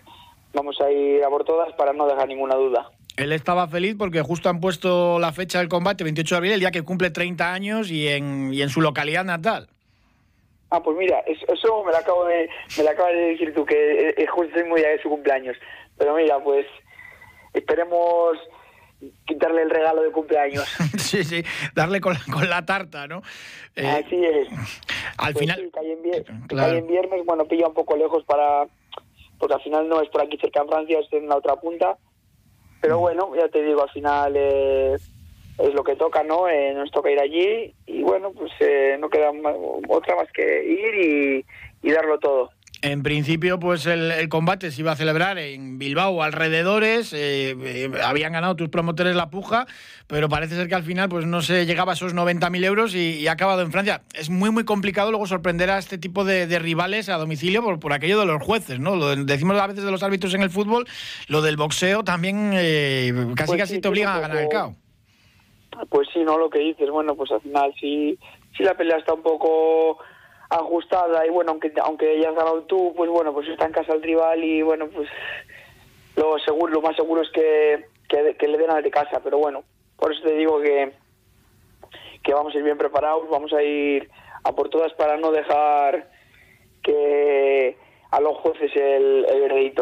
vamos 0.54 0.80
a 0.80 0.90
ir 0.90 1.24
a 1.26 1.30
por 1.30 1.44
todas 1.44 1.74
para 1.74 1.92
no 1.92 2.08
dejar 2.08 2.28
ninguna 2.30 2.56
duda. 2.56 2.90
Él 3.18 3.34
estaba 3.34 3.68
feliz 3.68 3.96
porque 3.98 4.22
justo 4.22 4.48
han 4.48 4.62
puesto 4.62 5.20
la 5.20 5.34
fecha 5.34 5.60
del 5.60 5.68
combate, 5.68 6.06
28 6.06 6.36
de 6.36 6.38
abril, 6.38 6.52
el 6.54 6.60
día 6.62 6.72
que 6.72 6.84
cumple 6.84 7.10
30 7.10 7.52
años 7.52 7.92
y 7.92 8.08
en, 8.08 8.54
y 8.54 8.62
en 8.62 8.70
su 8.70 8.80
localidad 8.80 9.26
natal. 9.26 9.68
Ah, 10.70 10.84
pues 10.84 10.98
mira, 10.98 11.20
eso 11.20 11.84
me 11.84 11.92
lo 11.92 11.98
acabo 11.98 12.26
de, 12.26 12.50
me 12.78 12.84
lo 12.84 12.90
acabas 12.90 13.14
de 13.14 13.30
decir 13.30 13.54
tú, 13.54 13.66
que 13.66 14.14
es 14.18 14.30
justo 14.30 14.54
el 14.56 14.64
mismo 14.64 14.76
día 14.76 14.90
de 14.90 15.02
su 15.02 15.10
cumpleaños. 15.10 15.56
Pero 15.98 16.16
mira, 16.16 16.40
pues 16.44 16.66
esperemos 17.54 18.38
quitarle 19.26 19.62
el 19.62 19.70
regalo 19.70 20.02
de 20.02 20.12
cumpleaños. 20.12 20.66
sí, 20.98 21.24
sí, 21.24 21.44
darle 21.76 22.02
con, 22.02 22.16
con 22.32 22.50
la 22.50 22.66
tarta, 22.66 23.08
¿no? 23.08 23.22
Eh, 23.76 23.88
Así 23.88 24.24
es. 24.26 24.48
Al 25.18 25.34
pues 25.34 25.44
final... 25.44 25.62
Sí, 25.62 25.72
cae 25.74 25.94
en, 25.94 26.02
viernes, 26.04 26.88
viernes, 26.88 27.26
bueno, 27.26 27.46
pilla 27.46 27.68
un 27.68 27.74
poco 27.74 27.96
lejos 27.96 28.24
para... 28.26 28.68
Porque 29.40 29.54
al 29.54 29.62
final 29.62 29.88
no 29.88 30.02
es 30.02 30.10
por 30.10 30.22
aquí 30.22 30.38
cerca 30.38 30.62
en 30.62 30.68
Francia, 30.68 31.00
es 31.00 31.14
en 31.14 31.30
la 31.30 31.38
otra 31.38 31.56
punta. 31.58 31.98
Pero 32.82 32.98
mm. 32.98 33.02
bueno, 33.02 33.36
ya 33.36 33.48
te 33.50 33.62
digo, 33.62 33.84
al 33.84 33.92
final 33.92 34.34
eh, 34.36 34.98
es 35.58 35.74
lo 35.74 35.84
que 35.84 35.96
toca, 35.96 36.24
¿no? 36.24 36.48
Eh, 36.48 36.74
nos 36.74 36.92
toca 36.92 37.12
ir 37.12 37.20
allí 37.20 37.74
y 37.86 38.04
bueno, 38.04 38.32
pues 38.32 38.52
eh, 38.60 38.98
no 39.00 39.10
queda 39.10 39.32
otra 39.88 40.16
más 40.16 40.32
que 40.32 40.64
ir 40.64 41.46
y 41.82 41.92
darlo 41.92 42.20
todo. 42.20 42.52
En 42.84 43.02
principio, 43.02 43.60
pues 43.60 43.88
el, 43.88 44.30
combate 44.30 44.70
se 44.70 44.82
iba 44.82 44.92
a 44.92 44.96
celebrar 44.96 45.40
en 45.40 45.80
Bilbao 45.80 46.12
o 46.12 46.22
alrededores. 46.22 47.12
Eh, 47.12 47.56
eh, 47.60 47.92
habían 48.04 48.34
ganado 48.34 48.56
tus 48.56 48.70
promotores 48.70 49.16
la 49.16 49.32
puja, 49.32 49.66
pero 50.06 50.30
parece 50.30 50.56
ser 50.56 50.68
que 50.68 50.76
al 50.76 50.84
final 50.84 51.10
pues 51.10 51.26
no 51.26 51.42
se 51.42 51.66
llegaba 51.66 51.94
a 51.94 51.96
esos 51.96 52.14
90.000 52.14 52.66
euros 52.66 52.94
y, 52.94 53.28
ha 53.28 53.32
acabado 53.32 53.64
en 53.64 53.72
Francia. 53.72 54.04
Es 54.14 54.30
muy, 54.30 54.52
muy 54.52 54.64
complicado 54.64 55.10
luego 55.10 55.26
sorprender 55.26 55.72
a 55.72 55.80
este 55.80 55.98
tipo 55.98 56.24
de, 56.24 56.46
rivales 56.60 57.10
a 57.10 57.18
domicilio 57.18 57.64
por, 57.64 57.80
por, 57.80 57.94
aquello 57.94 58.20
de 58.20 58.28
los 58.28 58.44
jueces, 58.44 58.80
¿no? 58.80 58.96
Lo 58.96 59.16
decimos 59.16 59.60
a 59.60 59.68
veces 59.68 59.84
de 59.84 59.92
los 59.92 60.04
árbitros 60.04 60.34
en 60.36 60.44
el 60.44 60.52
fútbol, 60.52 60.88
lo 61.28 61.42
del 61.42 61.58
boxeo 61.58 62.04
también 62.04 62.52
eh, 62.54 63.12
casi 63.36 63.48
pues 63.48 63.62
casi 63.62 63.82
te 63.82 63.88
obliga 63.88 64.16
a 64.16 64.20
ganar 64.20 64.38
el 64.38 64.50
KO. 64.50 64.76
Pues 65.90 66.08
sí, 66.14 66.24
¿no? 66.24 66.38
Lo 66.38 66.50
que 66.50 66.60
dices, 66.60 66.90
bueno, 66.90 67.16
pues 67.16 67.32
al 67.32 67.42
final 67.42 67.74
sí, 67.80 68.18
sí 68.56 68.64
la 68.64 68.76
pelea 68.76 68.98
está 68.98 69.14
un 69.14 69.22
poco 69.22 70.00
ajustada 70.50 71.26
y 71.26 71.30
bueno, 71.30 71.52
aunque 71.52 71.74
aunque 71.82 72.12
hayas 72.12 72.36
ganado 72.36 72.64
tú, 72.64 72.94
pues 72.96 73.10
bueno, 73.10 73.34
pues 73.34 73.48
está 73.50 73.66
en 73.66 73.74
casa 73.74 73.94
el 73.94 74.02
rival 74.02 74.44
y 74.44 74.62
bueno, 74.62 74.88
pues 74.88 75.10
lo 76.16 76.40
seguro, 76.40 76.74
lo 76.74 76.82
más 76.82 76.96
seguro 76.96 77.22
es 77.22 77.30
que, 77.32 77.86
que, 78.08 78.48
le 78.48 78.58
den 78.58 78.72
al 78.72 78.82
de 78.82 78.90
casa, 78.90 79.20
pero 79.24 79.38
bueno, 79.38 79.64
por 79.98 80.12
eso 80.12 80.24
te 80.24 80.34
digo 80.34 80.62
que, 80.62 80.94
que 82.24 82.34
vamos 82.34 82.56
a 82.56 82.58
ir 82.58 82.64
bien 82.64 82.78
preparados, 82.78 83.30
vamos 83.30 83.54
a 83.54 83.62
ir 83.62 84.10
a 84.44 84.52
por 84.54 84.70
todas 84.70 84.94
para 84.94 85.18
no 85.18 85.32
dejar 85.32 86.10
que 86.82 87.78
a 88.12 88.22
los 88.22 88.38
jueces 88.38 88.72
el, 88.76 89.26
el. 89.30 89.74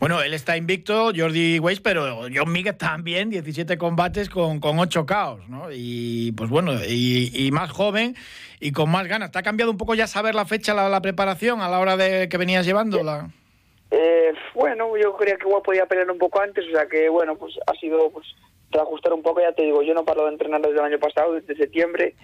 Bueno, 0.00 0.22
él 0.22 0.34
está 0.34 0.56
invicto, 0.56 1.12
Jordi 1.14 1.58
Weiss, 1.58 1.80
pero 1.80 2.26
John 2.34 2.52
Miguel 2.52 2.76
también, 2.76 3.30
17 3.30 3.76
combates 3.78 4.28
con, 4.28 4.60
con 4.60 4.78
8 4.78 5.06
caos, 5.06 5.48
¿no? 5.48 5.68
Y 5.72 6.32
pues 6.32 6.50
bueno, 6.50 6.72
y, 6.86 7.50
más 7.52 7.70
joven 7.70 8.14
y 8.60 8.72
con 8.72 8.90
más 8.90 9.06
ganas. 9.06 9.30
¿Te 9.30 9.38
ha 9.38 9.42
cambiado 9.42 9.70
un 9.70 9.78
poco 9.78 9.94
ya 9.94 10.06
saber 10.06 10.34
la 10.34 10.44
fecha, 10.44 10.74
la, 10.74 11.00
preparación 11.00 11.60
a 11.60 11.68
la 11.68 11.78
hora 11.78 11.96
de 11.96 12.28
que 12.28 12.38
venías 12.38 12.66
llevándola? 12.66 13.30
Eh, 13.90 14.32
bueno, 14.54 14.96
yo 14.96 15.16
creía 15.16 15.36
que 15.36 15.46
igual 15.46 15.62
podía 15.62 15.86
pelear 15.86 16.10
un 16.10 16.18
poco 16.18 16.40
antes, 16.40 16.64
o 16.66 16.70
sea 16.70 16.86
que 16.86 17.08
bueno, 17.08 17.36
pues 17.36 17.54
ha 17.66 17.72
sido 17.74 18.10
pues 18.10 18.26
ajustar 18.78 19.12
un 19.12 19.22
poco, 19.22 19.40
ya 19.40 19.52
te 19.52 19.62
digo, 19.62 19.82
yo 19.82 19.94
no 19.94 20.04
paro 20.04 20.24
de 20.24 20.32
entrenar 20.32 20.60
desde 20.60 20.78
el 20.78 20.84
año 20.84 20.98
pasado, 20.98 21.32
desde 21.34 21.56
septiembre, 21.56 22.14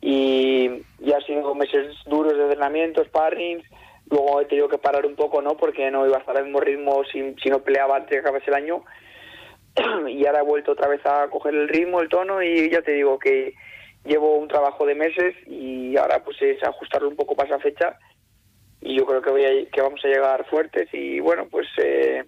y 0.00 0.82
ya 0.98 1.16
ha 1.16 1.20
sido 1.22 1.54
meses 1.54 1.96
duros 2.06 2.36
de 2.36 2.42
entrenamiento, 2.42 3.02
sparring, 3.04 3.62
Luego 4.14 4.40
he 4.40 4.44
tenido 4.44 4.68
que 4.68 4.78
parar 4.78 5.04
un 5.06 5.16
poco, 5.16 5.42
¿no? 5.42 5.56
Porque 5.56 5.90
no 5.90 6.06
iba 6.06 6.16
a 6.16 6.20
estar 6.20 6.36
al 6.36 6.44
mismo 6.44 6.60
ritmo 6.60 7.02
si, 7.10 7.34
no 7.50 7.64
peleaba 7.64 7.96
antes 7.96 8.22
de 8.22 8.42
el 8.46 8.54
año. 8.54 8.84
y 10.08 10.24
ahora 10.24 10.38
he 10.38 10.44
vuelto 10.44 10.70
otra 10.70 10.86
vez 10.86 11.04
a 11.04 11.26
coger 11.28 11.52
el 11.52 11.68
ritmo, 11.68 12.00
el 12.00 12.08
tono 12.08 12.40
y 12.40 12.70
ya 12.70 12.80
te 12.82 12.92
digo 12.92 13.18
que 13.18 13.54
llevo 14.04 14.36
un 14.36 14.46
trabajo 14.46 14.86
de 14.86 14.94
meses 14.94 15.34
y 15.48 15.96
ahora 15.96 16.22
pues 16.22 16.40
es 16.42 16.62
ajustarlo 16.62 17.08
un 17.08 17.16
poco 17.16 17.34
para 17.34 17.48
esa 17.48 17.58
fecha 17.58 17.98
y 18.80 18.96
yo 18.96 19.04
creo 19.04 19.20
que, 19.20 19.30
voy 19.30 19.44
a, 19.44 19.68
que 19.68 19.80
vamos 19.80 20.00
a 20.04 20.08
llegar 20.08 20.48
fuertes 20.48 20.88
y 20.92 21.18
bueno 21.18 21.48
pues 21.50 21.66
eh, 21.78 22.22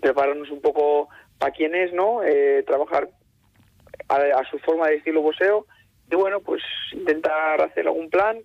prepararnos 0.00 0.48
un 0.50 0.60
poco 0.60 1.08
para 1.38 1.52
quién 1.52 1.74
es, 1.74 1.92
¿no? 1.92 2.22
Eh, 2.22 2.62
trabajar 2.64 3.08
a, 4.08 4.14
a, 4.14 4.48
su 4.48 4.60
forma 4.60 4.86
de 4.86 4.96
estilo 4.96 5.22
boxeo 5.22 5.66
y 6.08 6.14
bueno 6.14 6.38
pues 6.38 6.62
intentar 6.92 7.60
hacer 7.62 7.84
algún 7.88 8.10
plan 8.10 8.38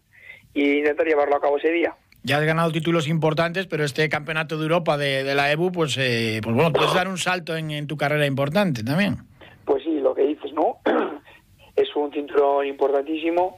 y 0.55 0.79
intentar 0.79 1.05
llevarlo 1.05 1.35
a 1.35 1.41
cabo 1.41 1.59
ese 1.59 1.69
día. 1.69 1.95
Ya 2.25 2.37
has 2.37 2.45
ganado 2.45 2.71
títulos 2.71 3.09
importantes, 3.09 3.67
pero 3.67 3.83
este 3.83 4.07
campeonato 4.07 4.55
de 4.57 4.63
Europa 4.63 4.97
de, 4.97 5.35
la 5.35 5.51
EBU, 5.51 5.73
pues, 5.73 5.97
eh, 5.97 6.39
pues 6.41 6.55
bueno, 6.55 6.71
puedes 6.71 6.93
dar 6.93 7.09
un 7.09 7.17
salto 7.17 7.57
en, 7.57 7.85
tu 7.85 7.97
carrera 7.97 8.25
importante 8.25 8.81
también. 8.81 9.17
Pues 9.65 9.83
sí, 9.83 9.99
lo 9.99 10.15
que 10.15 10.21
dices, 10.23 10.53
¿no? 10.53 10.77
es 11.75 11.93
un 11.97 12.13
cinturón 12.13 12.65
importantísimo 12.65 13.57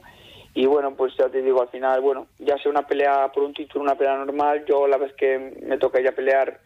y 0.52 0.66
bueno, 0.66 0.96
pues 0.96 1.14
ya 1.16 1.28
te 1.28 1.42
digo, 1.42 1.62
al 1.62 1.68
final, 1.68 2.00
bueno, 2.00 2.26
ya 2.40 2.58
sea 2.58 2.72
una 2.72 2.84
pelea 2.84 3.30
por 3.32 3.44
un 3.44 3.54
título, 3.54 3.84
una 3.84 3.94
pelea 3.94 4.16
normal, 4.16 4.64
yo 4.66 4.88
la 4.88 4.96
vez 4.96 5.12
que 5.12 5.54
me 5.64 5.78
toca 5.78 6.00
ya 6.00 6.10
pelear 6.10 6.58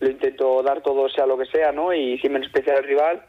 lo 0.00 0.10
intento 0.10 0.62
dar 0.62 0.82
todo, 0.82 1.08
sea 1.08 1.24
lo 1.24 1.38
que 1.38 1.46
sea, 1.46 1.72
¿no? 1.72 1.94
Y 1.94 2.18
sin 2.18 2.32
menospreciar 2.32 2.76
al 2.76 2.84
rival. 2.84 3.22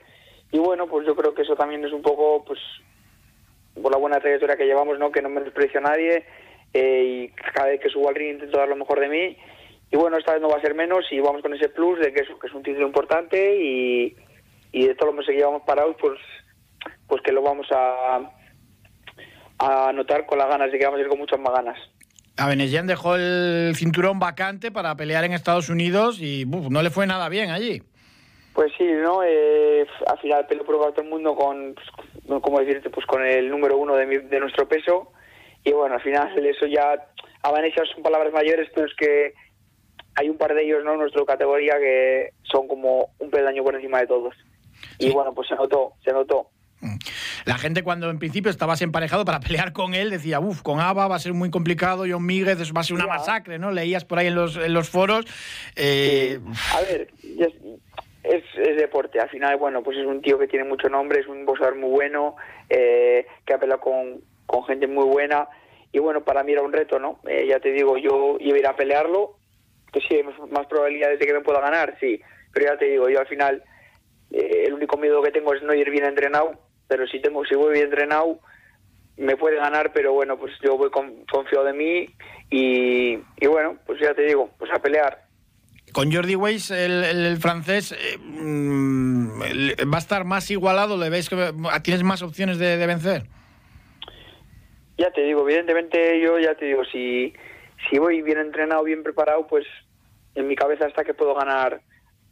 Y 0.51 0.59
bueno, 0.59 0.88
pues 0.88 1.07
yo 1.07 1.15
creo 1.15 1.33
que 1.33 1.43
eso 1.43 1.55
también 1.55 1.85
es 1.85 1.93
un 1.93 2.01
poco, 2.01 2.43
pues, 2.43 2.59
por 3.81 3.93
la 3.93 3.97
buena 3.97 4.19
trayectoria 4.19 4.57
que 4.57 4.65
llevamos, 4.65 4.99
¿no? 4.99 5.09
Que 5.09 5.21
no 5.21 5.29
menosprecio 5.29 5.79
a 5.79 5.83
nadie 5.83 6.25
eh, 6.73 7.03
y 7.05 7.27
cada 7.53 7.67
vez 7.67 7.79
que 7.79 7.89
subo 7.89 8.09
al 8.09 8.15
ring 8.15 8.33
intento 8.33 8.57
dar 8.57 8.69
lo 8.69 8.75
mejor 8.75 8.99
de 8.99 9.09
mí 9.09 9.38
y 9.91 9.95
bueno, 9.95 10.17
esta 10.17 10.33
vez 10.33 10.41
no 10.41 10.49
va 10.49 10.57
a 10.57 10.61
ser 10.61 10.75
menos 10.75 11.05
y 11.11 11.19
vamos 11.19 11.41
con 11.41 11.53
ese 11.53 11.69
plus 11.69 11.99
de 11.99 12.13
que 12.13 12.21
es, 12.21 12.27
que 12.27 12.47
es 12.47 12.53
un 12.53 12.63
título 12.63 12.85
importante 12.85 13.57
y, 13.59 14.15
y 14.71 14.88
de 14.88 14.95
todos 14.95 15.07
los 15.07 15.15
meses 15.15 15.31
que 15.31 15.39
llevamos 15.39 15.63
parados 15.63 15.95
pues 15.99 16.19
pues 17.07 17.21
que 17.21 17.31
lo 17.31 17.41
vamos 17.41 17.67
a 17.71 18.31
a 19.59 19.91
notar 19.93 20.25
con 20.25 20.38
las 20.38 20.47
ganas 20.47 20.71
de 20.71 20.79
que 20.79 20.85
vamos 20.85 20.99
a 20.99 21.03
ir 21.03 21.09
con 21.09 21.19
muchas 21.19 21.39
más 21.39 21.53
ganas. 21.53 21.77
Abenesian 22.38 22.88
dejó 22.88 23.15
el 23.15 23.73
cinturón 23.75 24.17
vacante 24.17 24.71
para 24.71 24.95
pelear 24.95 25.25
en 25.25 25.33
Estados 25.33 25.69
Unidos 25.69 26.21
y 26.21 26.45
no 26.45 26.81
le 26.81 26.89
fue 26.89 27.05
nada 27.05 27.27
bien 27.27 27.49
allí. 27.49 27.83
Pues 28.53 28.71
sí, 28.77 28.85
¿no? 28.85 29.21
Eh, 29.23 29.85
al 30.07 30.17
final 30.19 30.45
peleó 30.47 30.65
por 30.65 30.77
todo 30.77 31.01
el 31.01 31.09
mundo 31.09 31.35
con, 31.35 31.75
pues, 31.75 32.41
como 32.41 32.59
decirte, 32.59 32.89
pues 32.89 33.05
con 33.05 33.25
el 33.25 33.49
número 33.49 33.77
uno 33.77 33.95
de, 33.95 34.05
de 34.05 34.39
nuestro 34.39 34.67
peso 34.67 35.11
y 35.63 35.71
bueno, 35.71 35.95
al 35.95 36.01
final 36.01 36.45
eso 36.45 36.65
ya, 36.65 37.07
a 37.41 37.51
Vanessa 37.51 37.83
son 37.93 38.03
palabras 38.03 38.33
mayores, 38.33 38.69
pero 38.73 38.87
es 38.87 38.93
que 38.95 39.33
hay 40.15 40.29
un 40.29 40.37
par 40.37 40.53
de 40.53 40.63
ellos, 40.63 40.83
¿no? 40.83 40.93
En 40.93 40.99
nuestra 40.99 41.23
categoría 41.25 41.77
que 41.79 42.31
son 42.43 42.67
como 42.67 43.09
un 43.19 43.29
peldaño 43.29 43.63
por 43.63 43.75
encima 43.75 43.99
de 43.99 44.07
todos. 44.07 44.35
Y 44.97 45.11
bueno, 45.11 45.33
pues 45.33 45.47
se 45.47 45.55
notó, 45.55 45.93
se 46.03 46.11
notó. 46.11 46.49
Mm. 46.81 46.97
La 47.45 47.57
gente 47.57 47.83
cuando 47.83 48.09
en 48.09 48.19
principio 48.19 48.51
estabas 48.51 48.81
emparejado 48.81 49.25
para 49.25 49.39
pelear 49.47 49.73
con 49.73 49.93
él 49.93 50.09
decía, 50.09 50.39
uff, 50.39 50.61
con 50.61 50.79
Ava 50.79 51.07
va 51.07 51.15
a 51.15 51.19
ser 51.19 51.33
muy 51.33 51.49
complicado, 51.49 52.05
John 52.09 52.25
Míguez 52.25 52.57
va 52.75 52.81
a 52.81 52.83
ser 52.83 52.95
una 52.95 53.07
masacre, 53.07 53.59
¿no? 53.59 53.71
Leías 53.71 54.05
por 54.05 54.19
ahí 54.19 54.27
en 54.27 54.35
los, 54.35 54.57
en 54.57 54.73
los 54.73 54.89
foros. 54.89 55.25
Eh... 55.75 56.39
A 56.75 56.81
ver, 56.81 57.09
es, 58.23 58.43
es, 58.57 58.77
deporte. 58.77 59.19
Al 59.19 59.29
final, 59.29 59.57
bueno, 59.57 59.81
pues 59.83 59.97
es 59.97 60.05
un 60.05 60.21
tío 60.21 60.37
que 60.37 60.47
tiene 60.47 60.65
mucho 60.65 60.89
nombre, 60.89 61.21
es 61.21 61.27
un 61.27 61.45
boxeador 61.45 61.77
muy 61.77 61.89
bueno, 61.89 62.35
eh, 62.69 63.25
que 63.45 63.53
ha 63.53 63.57
peleado 63.57 63.81
con, 63.81 64.21
con 64.49 64.65
gente 64.65 64.87
muy 64.87 65.05
buena 65.05 65.47
y 65.91 65.99
bueno, 65.99 66.23
para 66.23 66.43
mí 66.43 66.53
era 66.53 66.63
un 66.63 66.73
reto, 66.73 66.97
¿no? 66.97 67.19
Eh, 67.27 67.45
ya 67.47 67.59
te 67.59 67.71
digo, 67.71 67.97
yo 67.97 68.37
iba 68.39 68.55
a 68.55 68.59
ir 68.59 68.67
a 68.67 68.75
pelearlo, 68.75 69.37
que 69.93 70.01
sí, 70.01 70.15
hay 70.15 70.23
más 70.51 70.65
probabilidades 70.65 71.19
de 71.19 71.25
que 71.27 71.33
me 71.33 71.41
pueda 71.41 71.61
ganar, 71.61 71.95
sí, 71.99 72.19
pero 72.51 72.65
ya 72.65 72.77
te 72.77 72.85
digo, 72.85 73.09
yo 73.09 73.19
al 73.19 73.27
final 73.27 73.63
eh, 74.31 74.63
el 74.65 74.73
único 74.73 74.97
miedo 74.97 75.21
que 75.21 75.31
tengo 75.31 75.53
es 75.53 75.61
no 75.61 75.73
ir 75.75 75.91
bien 75.91 76.05
entrenado, 76.05 76.53
pero 76.87 77.05
si 77.07 77.21
tengo 77.21 77.45
si 77.45 77.53
voy 77.53 77.73
bien 77.73 77.85
entrenado 77.85 78.39
me 79.17 79.37
puede 79.37 79.57
ganar, 79.57 79.91
pero 79.93 80.13
bueno, 80.13 80.37
pues 80.37 80.53
yo 80.63 80.77
voy 80.77 80.89
con, 80.89 81.25
confiado 81.31 81.65
de 81.65 81.73
mí 81.73 82.09
y, 82.49 83.19
y, 83.39 83.47
bueno, 83.47 83.77
pues 83.85 83.99
ya 83.99 84.13
te 84.15 84.23
digo, 84.23 84.49
pues 84.57 84.71
a 84.71 84.79
pelear. 84.79 85.27
Con 85.91 86.11
Jordi 86.11 86.35
Weiss, 86.35 86.71
el, 86.71 87.37
francés, 87.37 87.91
eh, 87.91 88.17
mm, 88.17 89.41
¿va 89.91 89.97
a 89.97 89.99
estar 89.99 90.23
más 90.23 90.49
igualado? 90.51 90.97
¿Le 90.97 91.09
ves 91.09 91.29
que 91.29 91.53
tienes 91.83 92.03
más 92.03 92.21
opciones 92.21 92.59
de, 92.59 92.77
vencer? 92.87 93.23
Ya 94.99 95.11
te 95.11 95.21
digo, 95.21 95.43
evidentemente 95.43 96.19
yo 96.19 96.37
ya 96.39 96.55
te 96.55 96.65
digo, 96.65 96.83
si, 96.83 97.33
si 97.89 97.97
voy 97.97 98.21
bien 98.21 98.37
entrenado, 98.37 98.83
bien 98.83 99.01
preparado, 99.01 99.47
pues 99.47 99.65
en 100.35 100.45
mi 100.45 100.57
cabeza 100.57 100.87
está 100.87 101.05
que 101.05 101.13
puedo 101.13 101.33
ganar 101.33 101.79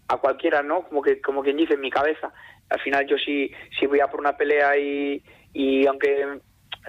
a 0.09 0.17
cualquiera, 0.17 0.61
¿no? 0.61 0.83
Como 0.83 1.01
que 1.01 1.21
como 1.21 1.43
quien 1.43 1.55
dice 1.55 1.75
en 1.75 1.79
mi 1.79 1.89
cabeza. 1.89 2.33
Al 2.69 2.81
final 2.81 3.07
yo 3.07 3.17
sí, 3.17 3.49
si 3.79 3.85
voy 3.85 4.01
a 4.01 4.07
por 4.07 4.19
una 4.19 4.35
pelea 4.35 4.77
y, 4.77 5.23
y 5.53 5.87
aunque 5.87 6.39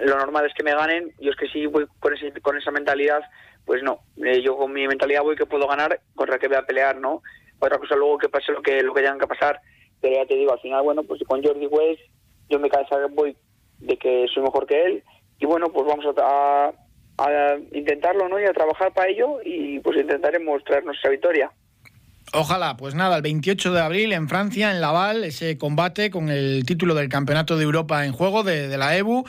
lo 0.01 0.17
normal 0.17 0.47
es 0.47 0.53
que 0.53 0.63
me 0.63 0.75
ganen, 0.75 1.13
yo 1.17 1.31
es 1.31 1.37
que 1.37 1.47
sí 1.47 1.65
voy 1.65 1.87
con, 2.01 2.13
ese, 2.13 2.33
con 2.41 2.57
esa 2.57 2.71
mentalidad, 2.71 3.21
pues 3.65 3.81
no, 3.81 4.01
eh, 4.17 4.41
yo 4.41 4.57
con 4.57 4.73
mi 4.73 4.85
mentalidad 4.85 5.23
voy 5.23 5.37
que 5.37 5.45
puedo 5.45 5.65
ganar 5.65 6.01
contra 6.13 6.39
que 6.39 6.49
voy 6.49 6.57
a 6.57 6.65
pelear, 6.65 6.97
¿no? 6.97 7.21
Otra 7.57 7.77
cosa 7.77 7.95
luego 7.95 8.17
que 8.17 8.27
pase 8.27 8.51
lo 8.51 8.61
que 8.61 8.83
lo 8.83 8.93
que 8.93 9.01
tengan 9.01 9.19
que 9.19 9.27
pasar, 9.27 9.61
pero 10.01 10.13
ya 10.13 10.25
te 10.25 10.35
digo, 10.35 10.51
al 10.51 10.59
final, 10.59 10.83
bueno, 10.83 11.03
pues 11.03 11.21
con 11.25 11.41
Jordi 11.41 11.67
West 11.67 12.01
yo 12.49 12.59
me 12.59 12.69
cabeza 12.69 12.97
voy 13.11 13.37
de 13.77 13.95
que 13.97 14.25
soy 14.33 14.43
mejor 14.43 14.67
que 14.67 14.83
él 14.85 15.03
y 15.39 15.45
bueno, 15.45 15.69
pues 15.71 15.87
vamos 15.87 16.05
a, 16.17 16.71
a, 17.17 17.55
intentarlo, 17.71 18.27
¿no? 18.27 18.39
Y 18.39 18.45
a 18.45 18.53
trabajar 18.53 18.93
para 18.93 19.09
ello 19.09 19.39
y 19.43 19.79
pues 19.79 19.97
intentaremos 19.97 20.63
traernos 20.63 20.97
esa 20.97 21.09
victoria. 21.09 21.51
Ojalá, 22.31 22.77
pues 22.77 22.93
nada, 22.93 23.15
el 23.15 23.23
28 23.23 23.73
de 23.73 23.81
abril 23.81 24.13
en 24.13 24.29
Francia, 24.29 24.69
en 24.69 24.81
Laval, 24.81 25.23
ese 25.23 25.57
combate 25.57 26.11
con 26.11 26.29
el 26.29 26.63
título 26.63 26.93
del 26.93 27.09
Campeonato 27.09 27.57
de 27.57 27.63
Europa 27.63 28.05
en 28.05 28.11
juego 28.11 28.43
de, 28.43 28.77
la 28.77 28.95
EBU. 28.95 29.25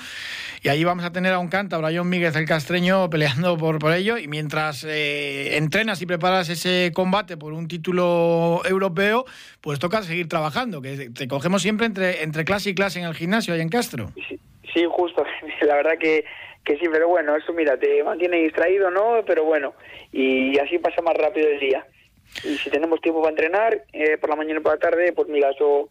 Y 0.62 0.68
allí 0.68 0.84
vamos 0.84 1.06
a 1.06 1.10
tener 1.10 1.32
a 1.32 1.38
un 1.38 1.48
cántabro, 1.48 1.86
a 1.86 1.90
John 1.94 2.10
Míguez 2.10 2.36
el 2.36 2.44
Castreño, 2.44 3.08
peleando 3.08 3.56
por, 3.56 3.78
por 3.78 3.94
ello. 3.94 4.18
Y 4.18 4.28
mientras 4.28 4.84
eh, 4.84 5.56
entrenas 5.56 6.02
y 6.02 6.06
preparas 6.06 6.50
ese 6.50 6.92
combate 6.94 7.38
por 7.38 7.54
un 7.54 7.68
título 7.68 8.60
europeo, 8.66 9.24
pues 9.62 9.78
toca 9.78 10.02
seguir 10.02 10.28
trabajando, 10.28 10.82
que 10.82 11.08
te 11.08 11.26
cogemos 11.26 11.62
siempre 11.62 11.86
entre, 11.86 12.22
entre 12.22 12.44
clase 12.44 12.70
y 12.70 12.74
clase 12.74 13.00
en 13.00 13.06
el 13.06 13.14
gimnasio 13.14 13.54
ahí 13.54 13.62
en 13.62 13.70
Castro. 13.70 14.12
Sí, 14.28 14.38
justo. 14.88 15.24
La 15.62 15.76
verdad 15.76 15.98
que, 15.98 16.24
que 16.64 16.78
sí, 16.78 16.86
pero 16.90 17.08
bueno, 17.08 17.36
eso 17.36 17.52
mira, 17.52 17.76
te 17.78 18.02
mantiene 18.02 18.38
distraído, 18.38 18.90
¿no? 18.90 19.22
Pero 19.26 19.44
bueno, 19.44 19.74
y 20.12 20.58
así 20.58 20.78
pasa 20.78 21.02
más 21.02 21.16
rápido 21.16 21.48
el 21.48 21.60
día. 21.60 21.86
Y 22.44 22.56
si 22.56 22.70
tenemos 22.70 23.00
tiempo 23.00 23.20
para 23.20 23.30
entrenar, 23.30 23.84
eh, 23.92 24.16
por 24.18 24.30
la 24.30 24.36
mañana 24.36 24.60
y 24.60 24.62
por 24.62 24.72
la 24.72 24.78
tarde, 24.78 25.12
pues 25.12 25.28
mira, 25.28 25.50
eso 25.50 25.90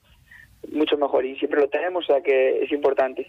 mucho 0.72 0.98
mejor. 0.98 1.26
Y 1.26 1.38
siempre 1.38 1.60
lo 1.60 1.70
tenemos, 1.70 2.04
o 2.06 2.14
sea 2.14 2.22
que 2.22 2.64
es 2.64 2.72
importante. 2.72 3.28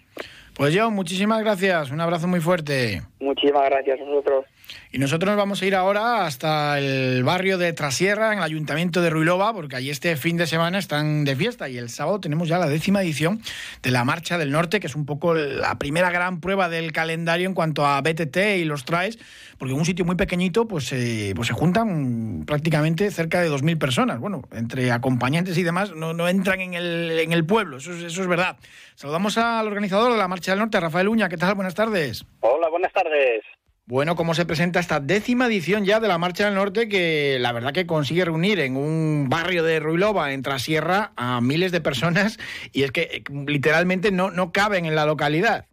Pues 0.54 0.74
yo, 0.74 0.90
muchísimas 0.90 1.40
gracias. 1.40 1.90
Un 1.90 2.00
abrazo 2.00 2.28
muy 2.28 2.40
fuerte. 2.40 3.02
Muchísimas 3.18 3.68
gracias 3.68 4.00
a 4.00 4.04
nosotros. 4.04 4.46
Y 4.92 4.98
nosotros 4.98 5.28
nos 5.28 5.36
vamos 5.36 5.62
a 5.62 5.66
ir 5.66 5.74
ahora 5.74 6.26
hasta 6.26 6.78
el 6.78 7.22
barrio 7.22 7.58
de 7.58 7.72
Trasierra, 7.72 8.32
en 8.32 8.38
el 8.38 8.44
ayuntamiento 8.44 9.02
de 9.02 9.10
Ruilova, 9.10 9.52
porque 9.52 9.76
allí 9.76 9.90
este 9.90 10.16
fin 10.16 10.36
de 10.36 10.46
semana 10.46 10.78
están 10.78 11.24
de 11.24 11.36
fiesta 11.36 11.68
y 11.68 11.78
el 11.78 11.88
sábado 11.90 12.20
tenemos 12.20 12.48
ya 12.48 12.58
la 12.58 12.68
décima 12.68 13.02
edición 13.02 13.40
de 13.82 13.90
la 13.90 14.04
Marcha 14.04 14.38
del 14.38 14.50
Norte, 14.50 14.80
que 14.80 14.86
es 14.86 14.96
un 14.96 15.06
poco 15.06 15.34
la 15.34 15.78
primera 15.78 16.10
gran 16.10 16.40
prueba 16.40 16.68
del 16.68 16.92
calendario 16.92 17.46
en 17.46 17.54
cuanto 17.54 17.86
a 17.86 18.00
BTT 18.00 18.36
y 18.58 18.64
los 18.64 18.84
traes, 18.84 19.18
porque 19.58 19.72
en 19.72 19.78
un 19.78 19.84
sitio 19.84 20.04
muy 20.04 20.16
pequeñito 20.16 20.66
pues, 20.66 20.92
eh, 20.92 21.32
pues 21.36 21.48
se 21.48 21.54
juntan 21.54 22.44
prácticamente 22.46 23.10
cerca 23.10 23.40
de 23.40 23.50
2.000 23.50 23.78
personas. 23.78 24.18
Bueno, 24.18 24.42
entre 24.52 24.90
acompañantes 24.90 25.56
y 25.58 25.62
demás 25.62 25.94
no, 25.94 26.14
no 26.14 26.28
entran 26.28 26.60
en 26.60 26.74
el, 26.74 27.18
en 27.18 27.32
el 27.32 27.44
pueblo, 27.44 27.76
eso, 27.76 27.92
eso 27.92 28.22
es 28.22 28.26
verdad. 28.26 28.56
Saludamos 28.94 29.38
al 29.38 29.66
organizador 29.66 30.12
de 30.12 30.18
la 30.18 30.28
Marcha 30.28 30.52
del 30.52 30.58
Norte, 30.58 30.78
Rafael 30.78 31.08
Uña. 31.08 31.28
¿Qué 31.28 31.36
tal? 31.36 31.54
Buenas 31.54 31.74
tardes. 31.74 32.24
Hola, 32.40 32.68
buenas 32.68 32.92
tardes. 32.92 33.42
Bueno, 33.90 34.14
¿cómo 34.14 34.34
se 34.34 34.46
presenta 34.46 34.78
esta 34.78 35.00
décima 35.00 35.46
edición 35.46 35.84
ya 35.84 35.98
de 35.98 36.06
la 36.06 36.16
Marcha 36.16 36.44
del 36.44 36.54
Norte 36.54 36.88
que 36.88 37.38
la 37.40 37.52
verdad 37.52 37.72
que 37.72 37.88
consigue 37.88 38.24
reunir 38.24 38.60
en 38.60 38.76
un 38.76 39.28
barrio 39.28 39.64
de 39.64 39.80
Ruilova, 39.80 40.32
en 40.32 40.42
Trasierra, 40.42 41.10
a 41.16 41.40
miles 41.40 41.72
de 41.72 41.80
personas 41.80 42.38
y 42.72 42.84
es 42.84 42.92
que 42.92 43.00
eh, 43.00 43.24
literalmente 43.48 44.12
no, 44.12 44.30
no 44.30 44.52
caben 44.52 44.86
en 44.86 44.94
la 44.94 45.06
localidad? 45.06 45.64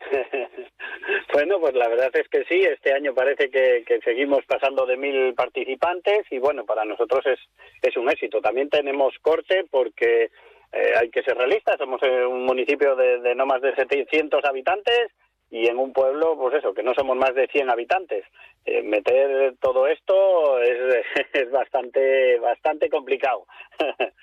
bueno, 1.34 1.60
pues 1.60 1.74
la 1.74 1.88
verdad 1.88 2.10
es 2.14 2.26
que 2.30 2.42
sí, 2.44 2.58
este 2.58 2.94
año 2.94 3.12
parece 3.12 3.50
que, 3.50 3.84
seguimos 4.02 4.46
pasando 4.46 4.86
de 4.86 4.96
mil 4.96 5.34
participantes 5.34 6.24
y 6.30 6.38
bueno, 6.38 6.64
para 6.64 6.86
nosotros 6.86 7.20
es, 7.26 7.38
es 7.82 7.94
un 7.98 8.08
éxito. 8.08 8.40
También 8.40 8.70
tenemos 8.70 9.12
corte 9.20 9.66
porque 9.70 10.30
eh, 10.72 10.92
hay 10.98 11.10
que 11.10 11.22
ser 11.22 11.36
realistas, 11.36 11.76
somos 11.76 12.00
un 12.00 12.46
municipio 12.46 12.96
de, 12.96 13.20
de 13.20 13.34
no 13.34 13.44
más 13.44 13.60
de 13.60 13.74
700 13.74 14.42
habitantes 14.46 15.10
y 15.50 15.66
en 15.66 15.78
un 15.78 15.92
pueblo, 15.92 16.36
pues 16.38 16.56
eso, 16.56 16.74
que 16.74 16.82
no 16.82 16.92
somos 16.94 17.16
más 17.16 17.34
de 17.34 17.46
100 17.48 17.70
habitantes. 17.70 18.24
Eh, 18.64 18.82
meter 18.82 19.56
todo 19.60 19.86
esto 19.86 20.60
es, 20.60 21.04
es 21.32 21.50
bastante, 21.50 22.38
bastante 22.38 22.90
complicado. 22.90 23.46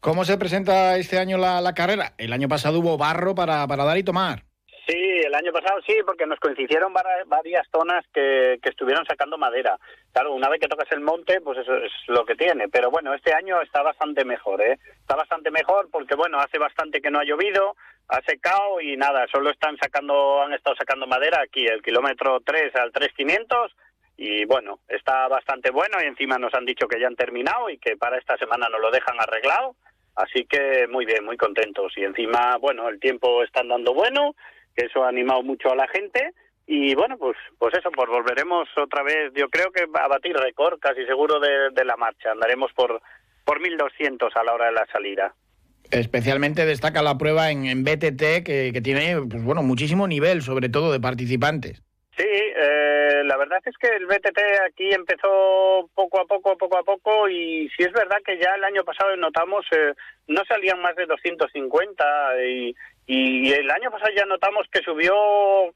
¿Cómo 0.00 0.24
se 0.24 0.36
presenta 0.36 0.98
este 0.98 1.18
año 1.18 1.38
la, 1.38 1.62
la 1.62 1.72
carrera? 1.72 2.12
El 2.18 2.34
año 2.34 2.48
pasado 2.48 2.80
hubo 2.80 2.98
barro 2.98 3.34
para, 3.34 3.66
para 3.66 3.84
dar 3.84 3.96
y 3.96 4.02
tomar. 4.02 4.44
Sí, 4.86 5.22
el 5.24 5.34
año 5.34 5.50
pasado 5.50 5.80
sí, 5.86 5.96
porque 6.04 6.26
nos 6.26 6.38
coincidieron 6.38 6.92
varias 7.26 7.66
zonas 7.72 8.04
que, 8.12 8.58
estuvieron 8.62 9.06
sacando 9.06 9.38
madera. 9.38 9.78
Claro, 10.12 10.34
una 10.34 10.50
vez 10.50 10.60
que 10.60 10.68
tocas 10.68 10.90
el 10.92 11.00
monte, 11.00 11.40
pues 11.40 11.58
eso 11.58 11.74
es 11.76 11.92
lo 12.08 12.26
que 12.26 12.34
tiene. 12.34 12.68
Pero 12.68 12.90
bueno, 12.90 13.14
este 13.14 13.32
año 13.32 13.62
está 13.62 13.82
bastante 13.82 14.24
mejor, 14.26 14.60
¿eh? 14.60 14.78
Está 15.00 15.16
bastante 15.16 15.50
mejor 15.50 15.88
porque, 15.90 16.14
bueno, 16.14 16.38
hace 16.38 16.58
bastante 16.58 17.00
que 17.00 17.10
no 17.10 17.20
ha 17.20 17.24
llovido, 17.24 17.76
ha 18.08 18.20
secado 18.22 18.80
y 18.80 18.96
nada, 18.96 19.26
solo 19.32 19.50
están 19.50 19.78
sacando, 19.78 20.42
han 20.42 20.52
estado 20.52 20.76
sacando 20.76 21.06
madera 21.06 21.40
aquí, 21.42 21.64
el 21.66 21.82
kilómetro 21.82 22.40
3 22.40 22.76
al 22.76 22.92
3500 22.92 23.74
y 24.16 24.44
bueno, 24.44 24.80
está 24.86 25.26
bastante 25.28 25.70
bueno 25.70 25.96
y 26.02 26.06
encima 26.06 26.38
nos 26.38 26.54
han 26.54 26.66
dicho 26.66 26.86
que 26.86 27.00
ya 27.00 27.06
han 27.06 27.16
terminado 27.16 27.70
y 27.70 27.78
que 27.78 27.96
para 27.96 28.18
esta 28.18 28.36
semana 28.36 28.68
nos 28.68 28.80
lo 28.80 28.90
dejan 28.90 29.18
arreglado. 29.18 29.76
Así 30.16 30.44
que 30.44 30.86
muy 30.88 31.04
bien, 31.04 31.24
muy 31.24 31.36
contentos. 31.36 31.92
Y 31.96 32.04
encima, 32.04 32.56
bueno, 32.58 32.88
el 32.88 33.00
tiempo 33.00 33.42
está 33.42 33.60
andando 33.60 33.92
bueno, 33.92 34.36
que 34.74 34.86
eso 34.86 35.04
ha 35.04 35.08
animado 35.08 35.42
mucho 35.42 35.70
a 35.70 35.76
la 35.76 35.88
gente. 35.88 36.32
Y 36.66 36.94
bueno, 36.94 37.18
pues 37.18 37.36
pues 37.58 37.74
eso, 37.74 37.90
pues 37.90 38.08
volveremos 38.08 38.68
otra 38.76 39.02
vez, 39.02 39.32
yo 39.34 39.48
creo 39.48 39.70
que 39.70 39.84
a 39.92 40.08
batir 40.08 40.34
récord, 40.36 40.78
casi 40.78 41.04
seguro, 41.04 41.38
de, 41.38 41.70
de 41.70 41.84
la 41.84 41.96
marcha. 41.96 42.32
Andaremos 42.32 42.72
por, 42.72 43.02
por 43.44 43.60
1.200 43.60 44.30
a 44.34 44.44
la 44.44 44.54
hora 44.54 44.66
de 44.66 44.72
la 44.72 44.86
salida. 44.86 45.34
Especialmente 45.90 46.64
destaca 46.64 47.02
la 47.02 47.18
prueba 47.18 47.50
en, 47.50 47.84
BTT, 47.84 48.42
que, 48.44 48.80
tiene 48.82 49.20
pues 49.30 49.44
bueno 49.44 49.62
muchísimo 49.62 50.08
nivel, 50.08 50.42
sobre 50.42 50.68
todo 50.68 50.90
de 50.92 51.00
participantes. 51.00 51.82
Sí, 52.16 52.24
eh, 52.26 53.22
la 53.24 53.36
verdad 53.36 53.60
es 53.64 53.76
que 53.76 53.88
el 53.88 54.06
BTT 54.06 54.38
aquí 54.66 54.90
empezó 54.92 55.90
poco 55.94 56.20
a 56.20 56.26
poco, 56.26 56.56
poco 56.56 56.78
a 56.78 56.84
poco, 56.84 57.28
y 57.28 57.68
sí 57.76 57.82
es 57.82 57.92
verdad 57.92 58.18
que 58.24 58.38
ya 58.38 58.54
el 58.56 58.64
año 58.64 58.84
pasado 58.84 59.16
notamos, 59.16 59.66
eh, 59.72 59.92
no 60.28 60.42
salían 60.48 60.80
más 60.80 60.96
de 60.96 61.06
250, 61.06 62.04
y, 62.44 62.74
y 63.06 63.52
el 63.52 63.70
año 63.70 63.90
pasado 63.90 64.10
ya 64.16 64.24
notamos 64.24 64.66
que 64.72 64.82
subió 64.82 65.14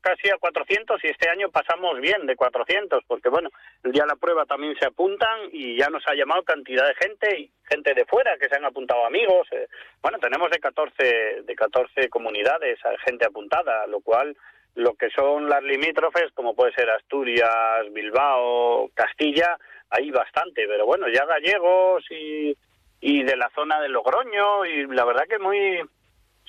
casi 0.00 0.30
a 0.30 0.38
400 0.38 1.04
y 1.04 1.08
este 1.08 1.28
año 1.28 1.50
pasamos 1.50 2.00
bien 2.00 2.24
de 2.26 2.36
400, 2.36 3.04
porque 3.06 3.28
bueno, 3.28 3.50
el 3.84 3.92
día 3.92 4.04
de 4.04 4.08
la 4.08 4.16
prueba 4.16 4.46
también 4.46 4.74
se 4.78 4.86
apuntan 4.86 5.40
y 5.52 5.76
ya 5.76 5.90
nos 5.90 6.02
ha 6.08 6.14
llamado 6.14 6.42
cantidad 6.42 6.86
de 6.86 6.94
gente 6.94 7.38
y 7.38 7.50
gente 7.68 7.92
de 7.92 8.06
fuera 8.06 8.38
que 8.38 8.48
se 8.48 8.56
han 8.56 8.64
apuntado 8.64 9.04
amigos. 9.04 9.46
Eh. 9.52 9.68
Bueno, 10.00 10.18
tenemos 10.18 10.50
de 10.50 10.58
14 10.58 11.42
de 11.44 11.54
14 11.54 12.08
comunidades 12.08 12.78
gente 13.04 13.26
apuntada, 13.26 13.86
lo 13.86 14.00
cual 14.00 14.34
lo 14.74 14.94
que 14.94 15.10
son 15.10 15.50
las 15.50 15.62
limítrofes, 15.62 16.32
como 16.32 16.54
puede 16.54 16.72
ser 16.72 16.88
Asturias, 16.88 17.92
Bilbao, 17.92 18.88
Castilla, 18.94 19.58
hay 19.90 20.10
bastante, 20.10 20.66
pero 20.66 20.86
bueno, 20.86 21.08
ya 21.08 21.26
gallegos 21.26 22.04
y 22.10 22.56
y 23.00 23.22
de 23.22 23.36
la 23.36 23.50
zona 23.54 23.80
de 23.80 23.88
Logroño 23.88 24.64
y 24.64 24.86
la 24.86 25.04
verdad 25.04 25.24
que 25.28 25.38
muy 25.38 25.80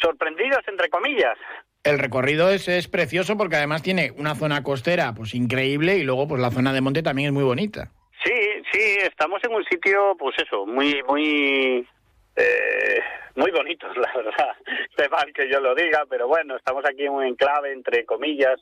sorprendidos, 0.01 0.59
entre 0.67 0.89
comillas. 0.89 1.38
El 1.83 1.99
recorrido 1.99 2.49
es, 2.49 2.67
es 2.67 2.88
precioso 2.88 3.38
porque 3.38 3.55
además 3.55 3.81
tiene 3.81 4.12
una 4.17 4.35
zona 4.35 4.63
costera 4.63 5.13
pues 5.15 5.33
increíble 5.33 5.97
y 5.97 6.03
luego 6.03 6.27
pues 6.27 6.41
la 6.41 6.51
zona 6.51 6.73
de 6.73 6.81
monte 6.81 7.03
también 7.03 7.27
es 7.27 7.33
muy 7.33 7.43
bonita. 7.43 7.91
Sí, 8.23 8.33
sí, 8.71 8.97
estamos 9.01 9.41
en 9.43 9.53
un 9.53 9.63
sitio, 9.63 10.15
pues 10.19 10.35
eso, 10.39 10.65
muy, 10.65 11.01
muy, 11.07 11.88
eh, 12.35 12.99
muy 13.35 13.51
bonito, 13.51 13.88
la 13.95 14.12
verdad. 14.13 14.55
De 14.97 15.07
mal 15.09 15.31
que 15.33 15.49
yo 15.49 15.59
lo 15.62 15.73
diga, 15.73 16.03
pero 16.09 16.27
bueno, 16.27 16.57
estamos 16.57 16.83
aquí 16.85 17.05
en 17.05 17.13
un 17.13 17.23
enclave, 17.23 17.71
entre 17.71 18.05
comillas, 18.05 18.59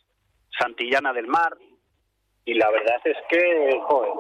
Santillana 0.60 1.12
del 1.12 1.28
Mar, 1.28 1.58
y 2.46 2.54
la 2.54 2.70
verdad 2.70 3.02
es 3.04 3.18
que, 3.30 3.80
joder, 3.82 4.12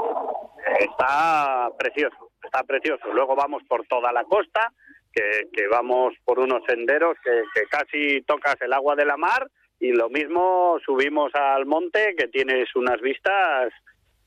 está 0.79 1.69
precioso, 1.77 2.26
está 2.43 2.63
precioso. 2.63 3.11
Luego 3.13 3.35
vamos 3.35 3.63
por 3.67 3.85
toda 3.87 4.11
la 4.11 4.23
costa, 4.23 4.71
que, 5.13 5.67
vamos 5.67 6.13
por 6.23 6.39
unos 6.39 6.63
senderos 6.67 7.17
que, 7.23 7.61
casi 7.69 8.21
tocas 8.21 8.55
el 8.61 8.73
agua 8.73 8.95
de 8.95 9.05
la 9.05 9.17
mar 9.17 9.49
y 9.79 9.91
lo 9.91 10.09
mismo 10.09 10.77
subimos 10.85 11.33
al 11.35 11.65
monte 11.65 12.15
que 12.17 12.27
tienes 12.27 12.75
unas 12.75 12.99
vistas 13.01 13.73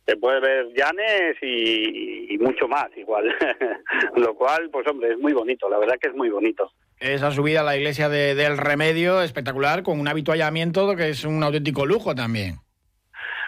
se 0.07 0.17
puede 0.17 0.41
ver 0.41 0.67
llanes 0.75 1.37
y, 1.41 2.37
mucho 2.41 2.67
más 2.67 2.89
igual. 2.97 3.25
Lo 4.17 4.35
cual, 4.35 4.71
pues 4.73 4.87
hombre, 4.89 5.13
es 5.13 5.19
muy 5.19 5.33
bonito, 5.33 5.69
la 5.69 5.79
verdad 5.79 5.97
que 6.01 6.09
es 6.09 6.15
muy 6.15 6.31
bonito. 6.31 6.73
Esa 6.99 7.31
subida 7.31 7.61
a 7.61 7.65
la 7.65 7.77
iglesia 7.77 8.09
del 8.09 8.57
Remedio, 8.57 9.23
espectacular, 9.23 9.83
con 9.83 10.01
un 10.01 10.09
habituallamiento 10.09 10.97
que 10.97 11.11
es 11.11 11.25
un 11.25 11.43
auténtico 11.43 11.85
lujo 11.85 12.15
también. 12.15 12.57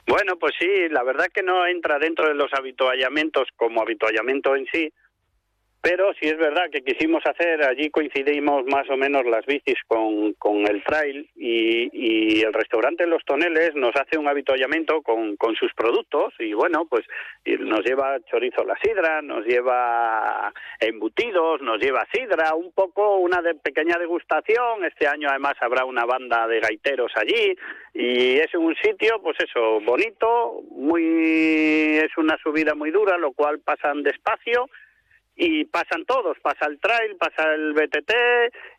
Bueno, 0.07 0.37
pues 0.37 0.55
sí, 0.59 0.88
la 0.91 1.03
verdad 1.05 1.29
que 1.33 1.43
no 1.43 1.67
entra 1.67 1.99
dentro 1.99 2.29
de 2.29 2.35
los 2.35 2.53
habituallamientos 2.53 3.49
como 3.57 3.81
habituallamiento 3.81 4.57
en 4.57 4.67
sí, 4.67 4.93
pero 5.83 6.12
sí 6.14 6.29
es 6.29 6.38
verdad 6.38 6.71
que 6.71 6.83
quisimos 6.83 7.27
hacer, 7.27 7.64
allí 7.64 7.90
coincidimos 7.90 8.64
más 8.66 8.88
o 8.88 8.97
menos 8.97 9.25
las 9.27 9.45
bicis 9.45 9.79
con, 9.88 10.33
con 10.35 10.64
el 10.68 10.83
trail 10.85 11.29
y, 11.35 11.90
y, 11.92 12.40
el 12.42 12.53
restaurante 12.53 13.05
Los 13.05 13.25
Toneles 13.25 13.75
nos 13.75 13.95
hace 13.97 14.16
un 14.16 14.29
habituallamiento 14.29 15.03
con, 15.03 15.37
con 15.37 15.57
sus 15.57 15.75
productos 15.75 16.35
y 16.38 16.53
bueno, 16.53 16.87
pues 16.88 17.05
nos 17.59 17.85
lleva 17.85 18.18
chorizo 18.31 18.64
la 18.64 18.79
sidra, 18.81 19.23
nos 19.23 19.45
lleva 19.45 20.53
embutidos, 20.79 21.61
nos 21.62 21.81
lleva 21.81 22.07
sidra, 22.12 22.55
un 22.55 22.71
poco 22.71 23.16
una 23.16 23.42
de, 23.42 23.57
pequeña 23.57 23.99
degustación. 23.99 24.85
Este 24.85 25.09
año 25.09 25.29
además 25.31 25.55
habrá 25.61 25.85
una 25.85 26.05
banda 26.05 26.47
de 26.47 26.61
gaiteros 26.61 27.11
allí 27.16 27.57
y 27.92 28.37
es 28.38 28.55
un 28.55 28.77
sitio, 28.77 29.21
pues 29.21 29.37
eso, 29.40 29.81
bonito, 29.81 30.62
muy 30.71 31.99
es 31.99 32.16
una 32.16 32.37
subida 32.38 32.75
muy 32.77 32.92
dura, 32.92 33.18
lo 33.18 33.33
cual 33.33 33.59
pasan 33.59 34.05
despacio 34.05 34.71
y 35.37 35.64
pasan 35.64 36.05
todos, 36.05 36.37
pasa 36.40 36.66
el 36.66 36.79
trail, 36.79 37.16
pasa 37.16 37.55
el 37.55 37.73
BTT 37.73 38.12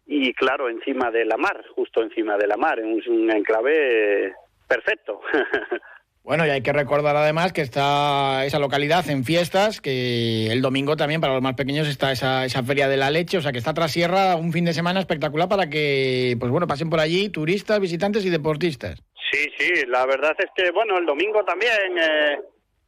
y 0.08 0.34
claro, 0.34 0.70
encima 0.70 1.12
de 1.12 1.26
la 1.26 1.38
mar, 1.38 1.64
justo 1.76 2.02
encima 2.02 2.38
de 2.38 2.48
la 2.48 2.58
mar, 2.58 2.80
en 2.80 3.02
un 3.08 3.32
enclave 3.32 4.34
perfecto. 4.68 5.22
Bueno, 6.24 6.48
y 6.48 6.52
hay 6.52 6.62
que 6.62 6.72
recordar 6.72 7.18
además 7.18 7.52
que 7.52 7.60
está 7.60 8.46
esa 8.46 8.58
localidad 8.58 9.10
en 9.10 9.26
fiestas, 9.26 9.82
que 9.82 10.48
el 10.54 10.62
domingo 10.62 10.96
también 10.96 11.20
para 11.20 11.34
los 11.34 11.42
más 11.42 11.56
pequeños 11.56 11.86
está 11.86 12.14
esa, 12.14 12.46
esa 12.46 12.64
feria 12.64 12.88
de 12.88 12.96
la 12.96 13.12
leche, 13.12 13.38
o 13.38 13.42
sea 13.42 13.52
que 13.52 13.58
está 13.58 13.74
tras 13.74 13.92
sierra 13.92 14.38
un 14.38 14.54
fin 14.54 14.64
de 14.64 14.72
semana 14.72 15.02
espectacular 15.02 15.50
para 15.50 15.70
que, 15.70 16.38
pues 16.40 16.50
bueno, 16.50 16.66
pasen 16.66 16.90
por 16.90 17.02
allí 17.02 17.28
turistas, 17.28 17.82
visitantes 17.82 18.24
y 18.24 18.30
deportistas. 18.30 19.04
Sí, 19.34 19.50
sí, 19.58 19.86
la 19.88 20.06
verdad 20.06 20.34
es 20.40 20.50
que, 20.56 20.72
bueno, 20.72 20.98
el 20.98 21.06
domingo 21.06 21.44
también 21.44 21.98
eh, 21.98 22.40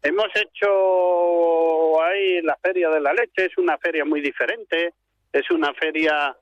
Hemos 0.06 0.28
hecho 0.36 2.00
ahí 2.00 2.40
la 2.44 2.56
feria 2.58 2.90
de 2.92 3.02
la 3.02 3.12
leche, 3.12 3.46
es 3.46 3.58
una 3.58 3.76
feria 3.80 4.06
muy 4.06 4.22
diferente, 4.22 4.94
es 5.34 5.50
una 5.50 5.74
feria 5.74 6.38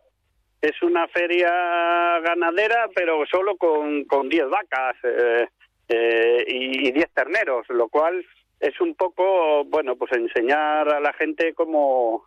es 0.59 0.81
una 0.81 1.07
feria 1.07 2.19
ganadera, 2.19 2.89
pero 2.93 3.25
solo 3.25 3.55
con, 3.55 4.03
con 4.03 4.27
10 4.27 4.49
vacas 4.49 4.97
eh, 5.03 5.47
eh, 5.87 6.43
y 6.45 6.91
10 6.91 7.09
terneros, 7.13 7.65
lo 7.69 7.87
cual 7.87 8.25
es 8.59 8.81
un 8.81 8.95
poco, 8.95 9.63
bueno, 9.63 9.95
pues 9.95 10.11
enseñar 10.11 10.89
a 10.89 10.99
la 10.99 11.13
gente 11.13 11.53
cómo, 11.53 12.25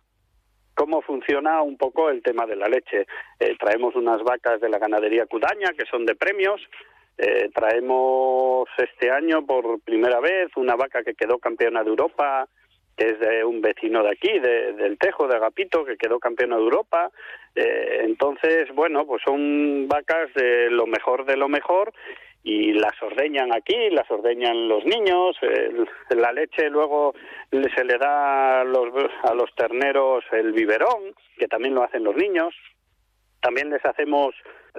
cómo 0.73 1.03
funciona 1.03 1.61
un 1.61 1.77
poco 1.77 2.09
el 2.09 2.23
tema 2.23 2.47
de 2.47 2.55
la 2.55 2.67
leche. 2.67 3.05
Eh, 3.39 3.55
traemos 3.59 3.95
unas 3.95 4.23
vacas 4.23 4.59
de 4.59 4.69
la 4.69 4.79
ganadería 4.79 5.27
Cudaña, 5.27 5.69
que 5.77 5.85
son 5.85 6.03
de 6.07 6.15
premios, 6.15 6.61
eh, 7.17 7.49
traemos 7.53 8.69
este 8.77 9.09
año 9.09 9.45
por 9.45 9.81
primera 9.81 10.19
vez 10.19 10.49
una 10.55 10.75
vaca 10.75 11.03
que 11.03 11.15
quedó 11.15 11.39
campeona 11.39 11.83
de 11.83 11.89
Europa, 11.89 12.47
que 12.95 13.05
es 13.05 13.19
de 13.19 13.43
un 13.43 13.61
vecino 13.61 14.03
de 14.03 14.11
aquí, 14.11 14.39
de, 14.39 14.73
del 14.73 14.97
Tejo, 14.97 15.27
de 15.27 15.35
Agapito, 15.35 15.83
que 15.83 15.97
quedó 15.97 16.19
campeona 16.19 16.57
de 16.57 16.63
Europa. 16.63 17.11
Eh, 17.55 18.01
entonces, 18.03 18.69
bueno, 18.73 19.05
pues 19.05 19.21
son 19.23 19.87
vacas 19.87 20.33
de 20.35 20.69
lo 20.69 20.85
mejor 20.85 21.25
de 21.25 21.37
lo 21.37 21.49
mejor 21.49 21.91
y 22.43 22.73
las 22.73 22.93
ordeñan 23.01 23.51
aquí, 23.51 23.89
las 23.89 24.09
ordeñan 24.09 24.69
los 24.69 24.85
niños, 24.85 25.35
la 26.11 26.31
leche 26.31 26.69
luego 26.69 27.13
se 27.51 27.83
le 27.83 27.97
da 27.97 28.61
a 28.61 28.63
los, 28.63 28.89
a 29.23 29.33
los 29.33 29.53
terneros 29.55 30.23
el 30.31 30.53
biberón, 30.53 31.13
que 31.37 31.47
también 31.47 31.75
lo 31.75 31.83
hacen 31.83 32.03
los 32.03 32.15
niños. 32.15 32.55
También 33.41 33.69
les 33.69 33.83
hacemos 33.85 34.33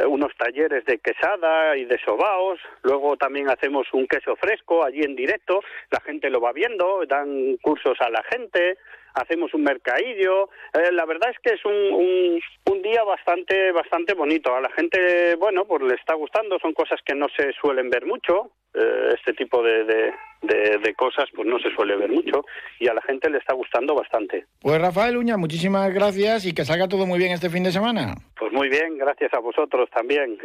unos 0.06 0.34
talleres 0.36 0.84
de 0.84 0.98
quesada 0.98 1.76
y 1.76 1.84
de 1.84 1.98
sobaos, 1.98 2.58
luego 2.82 3.16
también 3.16 3.48
hacemos 3.48 3.86
un 3.92 4.06
queso 4.06 4.36
fresco 4.36 4.84
allí 4.84 5.02
en 5.02 5.16
directo, 5.16 5.60
la 5.90 6.00
gente 6.00 6.30
lo 6.30 6.40
va 6.40 6.52
viendo, 6.52 7.04
dan 7.06 7.56
cursos 7.58 7.98
a 8.00 8.10
la 8.10 8.22
gente, 8.24 8.78
hacemos 9.18 9.52
un 9.54 9.62
mercadillo, 9.62 10.48
eh, 10.74 10.92
la 10.92 11.04
verdad 11.06 11.30
es 11.30 11.38
que 11.40 11.54
es 11.54 11.64
un, 11.64 12.40
un, 12.70 12.82
día 12.82 13.02
bastante 13.02 13.72
bastante 13.72 14.14
bonito, 14.14 14.54
a 14.54 14.60
la 14.60 14.70
gente, 14.70 15.34
bueno, 15.36 15.64
pues 15.64 15.82
le 15.82 15.94
está 15.94 16.14
gustando, 16.14 16.58
son 16.60 16.72
cosas 16.72 17.00
que 17.04 17.14
no 17.14 17.26
se 17.36 17.52
suelen 17.60 17.90
ver 17.90 18.06
mucho, 18.06 18.52
eh, 18.74 19.14
este 19.14 19.32
tipo 19.34 19.62
de, 19.62 19.84
de, 19.84 20.94
cosas 20.94 21.26
pues 21.34 21.46
no 21.46 21.58
se 21.58 21.70
suele 21.74 21.96
ver 21.96 22.10
mucho 22.10 22.44
y 22.80 22.88
a 22.88 22.94
la 22.94 23.02
gente 23.02 23.30
le 23.30 23.38
está 23.38 23.54
gustando 23.54 23.94
bastante. 23.94 24.46
Pues 24.60 24.80
Rafael 24.80 25.16
Uña, 25.16 25.36
muchísimas 25.36 25.92
gracias 25.92 26.46
y 26.46 26.54
que 26.54 26.64
salga 26.64 26.88
todo 26.88 27.06
muy 27.06 27.18
bien 27.18 27.32
este 27.32 27.50
fin 27.50 27.62
de 27.62 27.72
semana. 27.72 28.14
Pues 28.38 28.52
muy 28.52 28.68
bien, 28.68 28.98
gracias 28.98 29.32
a 29.34 29.38
vosotros 29.38 29.88
también. 29.90 30.38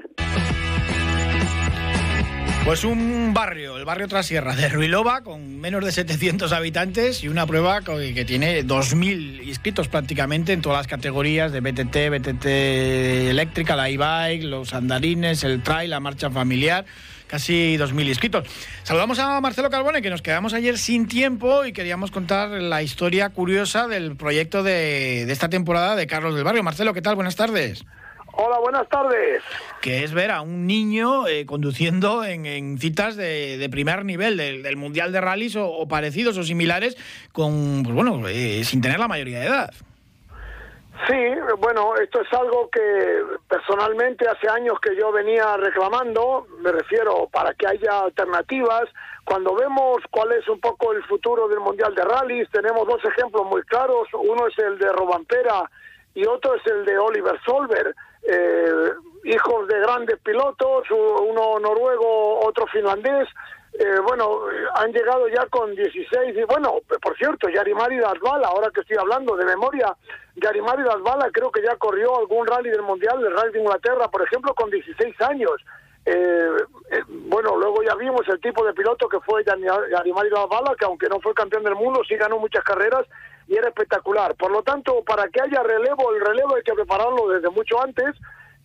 Pues 2.66 2.86
un 2.86 3.34
barrio, 3.34 3.78
el 3.78 3.84
barrio 3.84 4.08
Trasierra 4.08 4.56
de 4.56 4.70
Ruilova, 4.70 5.22
con 5.22 5.60
menos 5.60 5.84
de 5.84 5.92
700 5.92 6.54
habitantes 6.54 7.22
y 7.22 7.28
una 7.28 7.46
prueba 7.46 7.82
que 7.82 8.24
tiene 8.26 8.64
2.000 8.64 9.46
inscritos 9.46 9.90
prácticamente 9.90 10.54
en 10.54 10.62
todas 10.62 10.78
las 10.78 10.88
categorías 10.88 11.52
de 11.52 11.60
BTT, 11.60 12.10
BTT 12.10 12.46
eléctrica, 13.30 13.76
la 13.76 13.90
e-bike, 13.90 14.44
los 14.44 14.74
andarines, 14.74 15.44
el 15.44 15.62
trail, 15.62 15.90
la 15.90 16.00
marcha 16.00 16.30
familiar 16.30 16.86
casi 17.34 17.78
2.000 17.78 18.08
inscritos. 18.10 18.48
Saludamos 18.84 19.18
a 19.18 19.42
Marcelo 19.42 19.72
Carbone, 19.72 20.04
que 20.04 20.12
nos 20.12 20.22
quedamos 20.22 20.54
ayer 20.54 20.78
sin 20.78 21.08
tiempo 21.08 21.66
y 21.66 21.74
queríamos 21.74 22.12
contar 22.12 22.50
la 22.50 22.84
historia 22.84 23.30
curiosa 23.30 23.88
del 23.88 24.16
proyecto 24.16 24.62
de, 24.62 25.24
esta 25.24 25.50
temporada 25.50 25.96
de 25.96 26.06
Carlos 26.06 26.36
del 26.36 26.44
Barrio. 26.44 26.62
Marcelo, 26.62 26.94
¿qué 26.94 27.02
tal? 27.02 27.16
Buenas 27.16 27.36
tardes. 27.36 27.86
Hola, 28.36 28.58
buenas 28.58 28.90
tardes. 28.90 29.44
Que 29.80 30.04
es 30.04 30.12
ver 30.12 30.32
a 30.32 30.42
un 30.42 30.66
niño 30.66 31.28
eh, 31.28 31.46
conduciendo 31.46 32.24
en, 32.24 32.80
citas 32.80 33.16
de, 33.16 33.68
primer 33.70 34.06
nivel 34.06 34.38
del, 34.38 34.76
Mundial 34.76 35.12
de 35.12 35.22
Rallys 35.22 35.56
o, 35.56 35.88
parecidos 35.88 36.36
o 36.40 36.44
similares, 36.44 36.98
con, 37.32 37.84
pues 37.84 37.94
bueno, 37.94 38.28
eh, 38.28 38.64
sin 38.64 38.82
tener 38.82 39.00
la 39.00 39.08
mayoría 39.08 39.40
de 39.40 39.46
edad. 39.46 39.74
Sí, 41.08 41.16
bueno, 41.60 41.96
esto 41.98 42.22
es 42.22 42.34
algo 42.34 42.70
que 42.72 43.24
personalmente 43.48 44.28
hace 44.28 44.50
años 44.50 44.80
que 44.80 44.96
yo 44.96 45.12
venía 45.12 45.56
reclamando, 45.58 46.48
me 46.60 46.72
refiero 46.72 47.28
para 47.32 47.54
que 47.54 47.68
haya 47.68 48.00
alternativas. 48.00 48.86
Cuando 49.26 49.54
vemos 49.54 49.98
cuál 50.10 50.32
es 50.32 50.48
un 50.48 50.60
poco 50.60 50.92
el 50.94 51.04
futuro 51.04 51.48
del 51.50 51.60
Mundial 51.60 51.94
de 51.94 52.04
Rallys, 52.04 52.50
tenemos 52.52 52.88
dos 52.88 53.04
ejemplos 53.06 53.46
muy 53.46 53.62
claros. 53.64 54.08
Uno 54.14 54.48
es 54.48 54.58
el 54.58 54.80
de 54.80 54.92
Robampera 54.92 55.70
y 56.16 56.26
otro 56.26 56.56
es 56.56 56.66
el 56.68 56.86
de 56.86 56.98
Oliver 56.98 57.40
Solver 57.46 57.94
eh, 58.28 58.92
hijos 59.26 59.68
de 59.68 59.80
grandes 59.80 60.20
pilotos, 60.20 60.90
uno 60.92 61.60
noruego, 61.60 62.46
otro 62.46 62.68
finlandés. 62.68 63.28
Eh, 63.74 64.00
bueno, 64.08 64.42
han 64.76 64.92
llegado 64.92 65.28
ya 65.30 65.48
con 65.48 65.74
16 65.74 66.38
y 66.38 66.44
bueno, 66.44 66.76
por 67.02 67.18
cierto, 67.18 67.50
Yarimari 67.50 67.98
Dasbala, 67.98 68.48
ahora 68.48 68.70
que 68.70 68.82
estoy 68.82 68.98
hablando 68.98 69.36
de 69.36 69.46
memoria, 69.46 69.96
Yarimari 70.36 70.84
Dasbala 70.84 71.32
creo 71.32 71.52
que 71.52 71.64
ya 71.64 71.76
corrió 71.78 72.20
algún 72.20 72.46
rally 72.46 72.70
del 72.70 72.84
Mundial, 72.84 73.26
el 73.26 73.36
Rally 73.36 73.54
de 73.54 73.60
Inglaterra, 73.62 74.08
por 74.10 74.22
ejemplo, 74.22 74.54
con 74.54 74.70
16 74.70 75.20
años. 75.22 75.54
Eh, 76.06 76.50
eh, 76.92 77.02
bueno, 77.08 77.56
luego 77.58 77.82
ya 77.82 77.96
vimos 77.96 78.28
el 78.28 78.40
tipo 78.42 78.64
de 78.64 78.74
piloto 78.74 79.10
que 79.10 79.20
fue 79.22 79.44
Yarimari 79.44 80.30
Dasbala, 80.30 80.76
que 80.78 80.86
aunque 80.86 81.10
no 81.10 81.20
fue 81.20 81.34
campeón 81.34 81.64
del 81.64 81.76
mundo, 81.76 82.02
sí 82.08 82.16
ganó 82.16 82.38
muchas 82.38 82.64
carreras 82.64 83.08
y 83.48 83.56
era 83.56 83.70
espectacular. 83.70 84.36
Por 84.36 84.52
lo 84.52 84.64
tanto, 84.64 85.04
para 85.04 85.28
que 85.28 85.42
haya 85.42 85.64
relevo, 85.64 86.14
el 86.14 86.22
relevo 86.22 86.56
hay 86.56 86.64
que 86.64 86.74
prepararlo 86.74 87.30
desde 87.30 87.50
mucho 87.50 87.82
antes. 87.82 88.16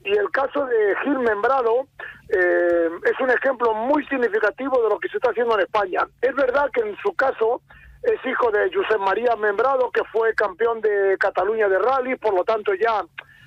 Y 0.04 0.16
el 0.16 0.30
caso 0.30 0.64
de 0.66 0.94
Gil 1.02 1.18
Membrado 1.18 1.88
eh, 2.28 2.88
es 3.04 3.20
un 3.20 3.30
ejemplo 3.30 3.74
muy 3.74 4.04
significativo 4.06 4.82
de 4.82 4.88
lo 4.88 4.98
que 4.98 5.08
se 5.08 5.16
está 5.16 5.30
haciendo 5.30 5.54
en 5.54 5.64
España. 5.64 6.06
Es 6.22 6.34
verdad 6.34 6.70
que 6.72 6.82
en 6.82 6.96
su 7.02 7.12
caso 7.14 7.62
es 8.02 8.24
hijo 8.24 8.50
de 8.50 8.70
Josep 8.72 9.00
María 9.00 9.34
Membrado, 9.36 9.90
que 9.90 10.04
fue 10.04 10.34
campeón 10.34 10.80
de 10.80 11.16
Cataluña 11.18 11.68
de 11.68 11.78
rally, 11.78 12.16
por 12.16 12.32
lo 12.32 12.44
tanto 12.44 12.72
ya 12.74 13.02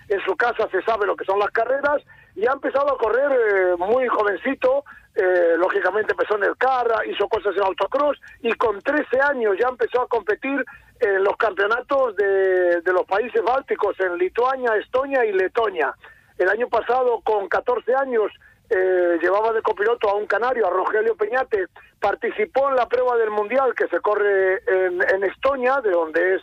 en 0.10 0.20
su 0.26 0.36
casa 0.36 0.67
se 0.70 0.82
sabe 0.84 1.08
lo 1.08 1.15
que 1.15 1.24
son 1.24 1.39
las 1.39 1.52
carreras 1.52 2.04
y 2.36 2.46
ha 2.46 2.52
empezado 2.52 2.94
a 2.94 2.98
correr 2.98 3.32
eh, 3.32 3.76
muy 3.78 4.08
jovencito, 4.08 4.84
eh, 5.15 5.56
lógicamente 5.58 6.12
empezó 6.12 6.38
en 6.38 6.46
el 6.46 6.58
CAR, 6.58 6.88
hizo 7.08 7.28
cosas 7.28 7.56
en 7.56 7.63
autocross 7.63 8.20
y 8.41 8.52
con 8.54 8.82
13 8.82 9.22
años 9.22 9.56
ya 9.60 9.67
empezó 9.70 10.02
a 10.02 10.08
competir 10.08 10.65
en 11.02 11.24
los 11.24 11.36
campeonatos 11.38 12.16
de, 12.16 12.82
los 12.86 13.06
países 13.06 13.42
bálticos, 13.44 14.00
en 14.00 14.18
Lituania, 14.18 14.76
Estonia 14.76 15.26
y 15.26 15.34
Letonia. 15.34 15.94
El 16.38 16.48
año 16.50 16.70
pasado, 16.70 17.22
con 17.22 17.50
14 17.50 17.96
años, 17.96 18.32
eh, 18.70 19.18
llevaba 19.22 19.52
de 19.52 19.62
copiloto 19.62 20.10
a 20.10 20.16
un 20.16 20.28
canario, 20.28 20.68
a 20.68 20.70
Rogelio 20.70 21.16
Peñate, 21.16 21.66
participó 22.00 22.70
en 22.70 22.76
la 22.76 22.88
prueba 22.88 23.18
del 23.18 23.32
Mundial 23.32 23.74
que 23.76 23.88
se 23.88 24.00
corre 24.00 24.62
en, 24.68 25.02
en 25.02 25.24
Estonia, 25.24 25.82
de 25.82 25.92
donde 25.92 26.36
es 26.36 26.42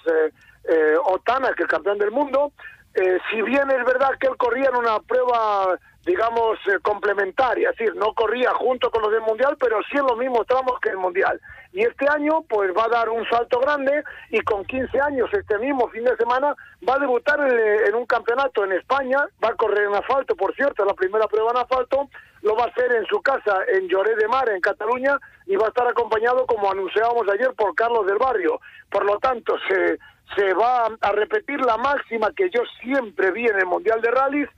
eh, 0.64 0.96
Otana, 1.04 1.52
que 1.54 1.62
es 1.62 1.68
campeón 1.68 1.98
del 1.98 2.10
mundo. 2.10 2.52
Eh, 2.94 3.18
si 3.30 3.40
bien 3.42 3.70
es 3.70 3.84
verdad 3.84 4.10
que 4.20 4.26
él 4.26 4.36
corría 4.36 4.70
en 4.70 4.76
una 4.76 4.98
prueba 5.00 5.78
digamos, 6.08 6.58
eh, 6.66 6.78
complementaria, 6.80 7.70
es 7.70 7.76
decir, 7.76 7.94
no 7.94 8.14
corría 8.14 8.50
junto 8.54 8.90
con 8.90 9.02
los 9.02 9.12
del 9.12 9.20
Mundial, 9.20 9.56
pero 9.60 9.78
sí 9.90 9.98
en 9.98 10.06
los 10.06 10.16
mismos 10.16 10.46
tramos 10.46 10.80
que 10.80 10.88
el 10.88 10.96
Mundial. 10.96 11.38
Y 11.72 11.82
este 11.82 12.08
año, 12.08 12.42
pues 12.48 12.72
va 12.76 12.84
a 12.84 12.88
dar 12.88 13.08
un 13.10 13.28
salto 13.28 13.60
grande 13.60 14.02
y 14.30 14.40
con 14.40 14.64
15 14.64 15.00
años, 15.00 15.28
este 15.32 15.58
mismo 15.58 15.88
fin 15.90 16.04
de 16.04 16.16
semana, 16.16 16.54
va 16.88 16.94
a 16.94 16.98
debutar 16.98 17.38
en, 17.40 17.94
un 17.94 18.06
campeonato 18.06 18.64
en 18.64 18.72
España, 18.72 19.18
va 19.44 19.48
a 19.48 19.54
correr 19.54 19.84
en 19.84 19.94
asfalto, 19.94 20.34
por 20.34 20.54
cierto, 20.54 20.84
la 20.84 20.94
primera 20.94 21.26
prueba 21.28 21.50
en 21.50 21.58
asfalto, 21.58 22.08
lo 22.42 22.56
va 22.56 22.64
a 22.64 22.68
hacer 22.68 22.90
en 22.92 23.04
su 23.06 23.20
casa, 23.20 23.58
en 23.74 23.86
Lloret 23.88 24.16
de 24.16 24.28
Mar, 24.28 24.48
en 24.48 24.60
Cataluña, 24.60 25.18
y 25.46 25.56
va 25.56 25.66
a 25.66 25.68
estar 25.68 25.86
acompañado, 25.86 26.46
como 26.46 26.70
anunciábamos 26.70 27.28
ayer, 27.28 27.52
por 27.54 27.74
Carlos 27.74 28.06
del 28.06 28.18
Barrio. 28.18 28.60
Por 28.90 29.04
lo 29.04 29.18
tanto, 29.18 29.56
se, 29.68 29.98
se 30.36 30.54
va 30.54 30.88
a 31.00 31.12
repetir 31.12 31.60
la 31.60 31.76
máxima 31.76 32.32
que 32.32 32.48
yo 32.50 32.62
siempre 32.80 33.30
vi 33.32 33.46
en 33.46 33.58
el 33.58 33.66
Mundial 33.66 34.00
de 34.00 34.10
Rallys, 34.10 34.48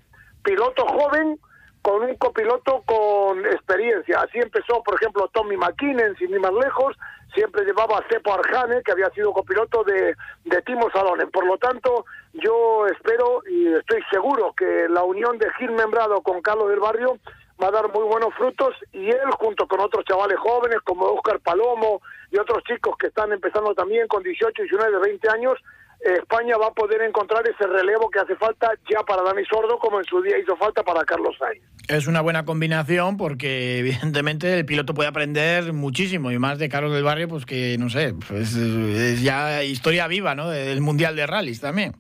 piloto 0.45 0.87
joven 0.87 1.39
con 1.83 2.03
un 2.03 2.15
copiloto 2.17 2.83
con 2.85 3.45
experiencia. 3.47 4.21
Así 4.21 4.39
empezó, 4.39 4.83
por 4.83 4.95
ejemplo, 4.97 5.29
Tommy 5.33 5.57
McKinnon, 5.57 6.17
sin 6.17 6.31
ir 6.31 6.41
más 6.41 6.53
lejos, 6.53 6.97
siempre 7.35 7.65
llevaba 7.65 7.99
a 7.99 8.05
Cepo 8.09 8.35
Arjane, 8.35 8.83
que 8.83 8.93
había 8.93 9.11
sido 9.11 9.33
copiloto 9.33 9.85
de, 9.85 10.15
de 10.45 10.63
Timo 10.63 10.91
Salonen. 10.91 11.31
Por 11.31 11.47
lo 11.47 11.59
tanto, 11.59 12.05
yo 12.35 12.87
espero 12.87 13.43
y 13.49 13.73
estoy 13.75 14.03
seguro 14.11 14.53
que 14.57 14.89
la 14.89 15.05
unión 15.05 15.39
de 15.39 15.51
Gil 15.59 15.73
Membrado 15.73 16.21
con 16.23 16.43
Carlos 16.43 16.69
del 16.69 16.81
Barrio 16.81 17.19
va 17.63 17.69
a 17.69 17.73
dar 17.73 17.93
muy 17.93 18.05
buenos 18.05 18.35
frutos 18.35 18.75
y 18.93 19.11
él 19.11 19.31
junto 19.39 19.67
con 19.67 19.81
otros 19.81 20.05
chavales 20.05 20.39
jóvenes 20.39 20.79
como 20.85 21.05
Oscar 21.07 21.41
Palomo 21.41 22.01
y 22.31 22.39
otros 22.39 22.63
chicos 22.65 22.97
que 22.99 23.09
están 23.09 23.33
empezando 23.33 23.75
también 23.75 24.09
con 24.09 24.23
18, 24.23 24.63
19, 24.63 24.99
20 24.99 25.29
años, 25.31 25.59
España 26.03 26.57
va 26.57 26.69
a 26.69 26.73
poder 26.73 27.03
encontrar 27.03 27.47
ese 27.47 27.67
relevo 27.67 28.09
que 28.11 28.21
hace 28.21 28.35
falta 28.37 28.73
ya 28.91 29.03
para 29.03 29.23
Dani 29.23 29.45
Sordo, 29.45 29.79
como 29.79 29.99
en 29.99 30.05
su 30.07 30.23
día 30.23 30.39
hizo 30.39 30.57
falta 30.57 30.83
para 30.83 31.05
Carlos 31.05 31.37
Sainz. 31.39 31.63
Es 31.89 32.07
una 32.07 32.21
buena 32.21 32.45
combinación 32.45 33.17
porque 33.17 33.79
evidentemente 33.79 34.59
el 34.59 34.65
piloto 34.65 34.95
puede 34.95 35.09
aprender 35.09 35.73
muchísimo 35.73 36.31
y 36.31 36.39
más 36.39 36.59
de 36.59 36.69
Carlos 36.69 36.93
del 36.93 37.05
Barrio, 37.05 37.29
pues 37.29 37.45
que 37.45 37.77
no 37.79 37.91
sé, 37.91 38.15
pues 38.29 38.55
es 38.55 39.23
ya 39.23 39.63
historia 39.63 40.07
viva, 40.07 40.35
¿no? 40.35 40.49
Del 40.49 40.81
Mundial 40.81 41.17
de 41.17 41.27
Rallys 41.27 41.61
también. 41.61 41.95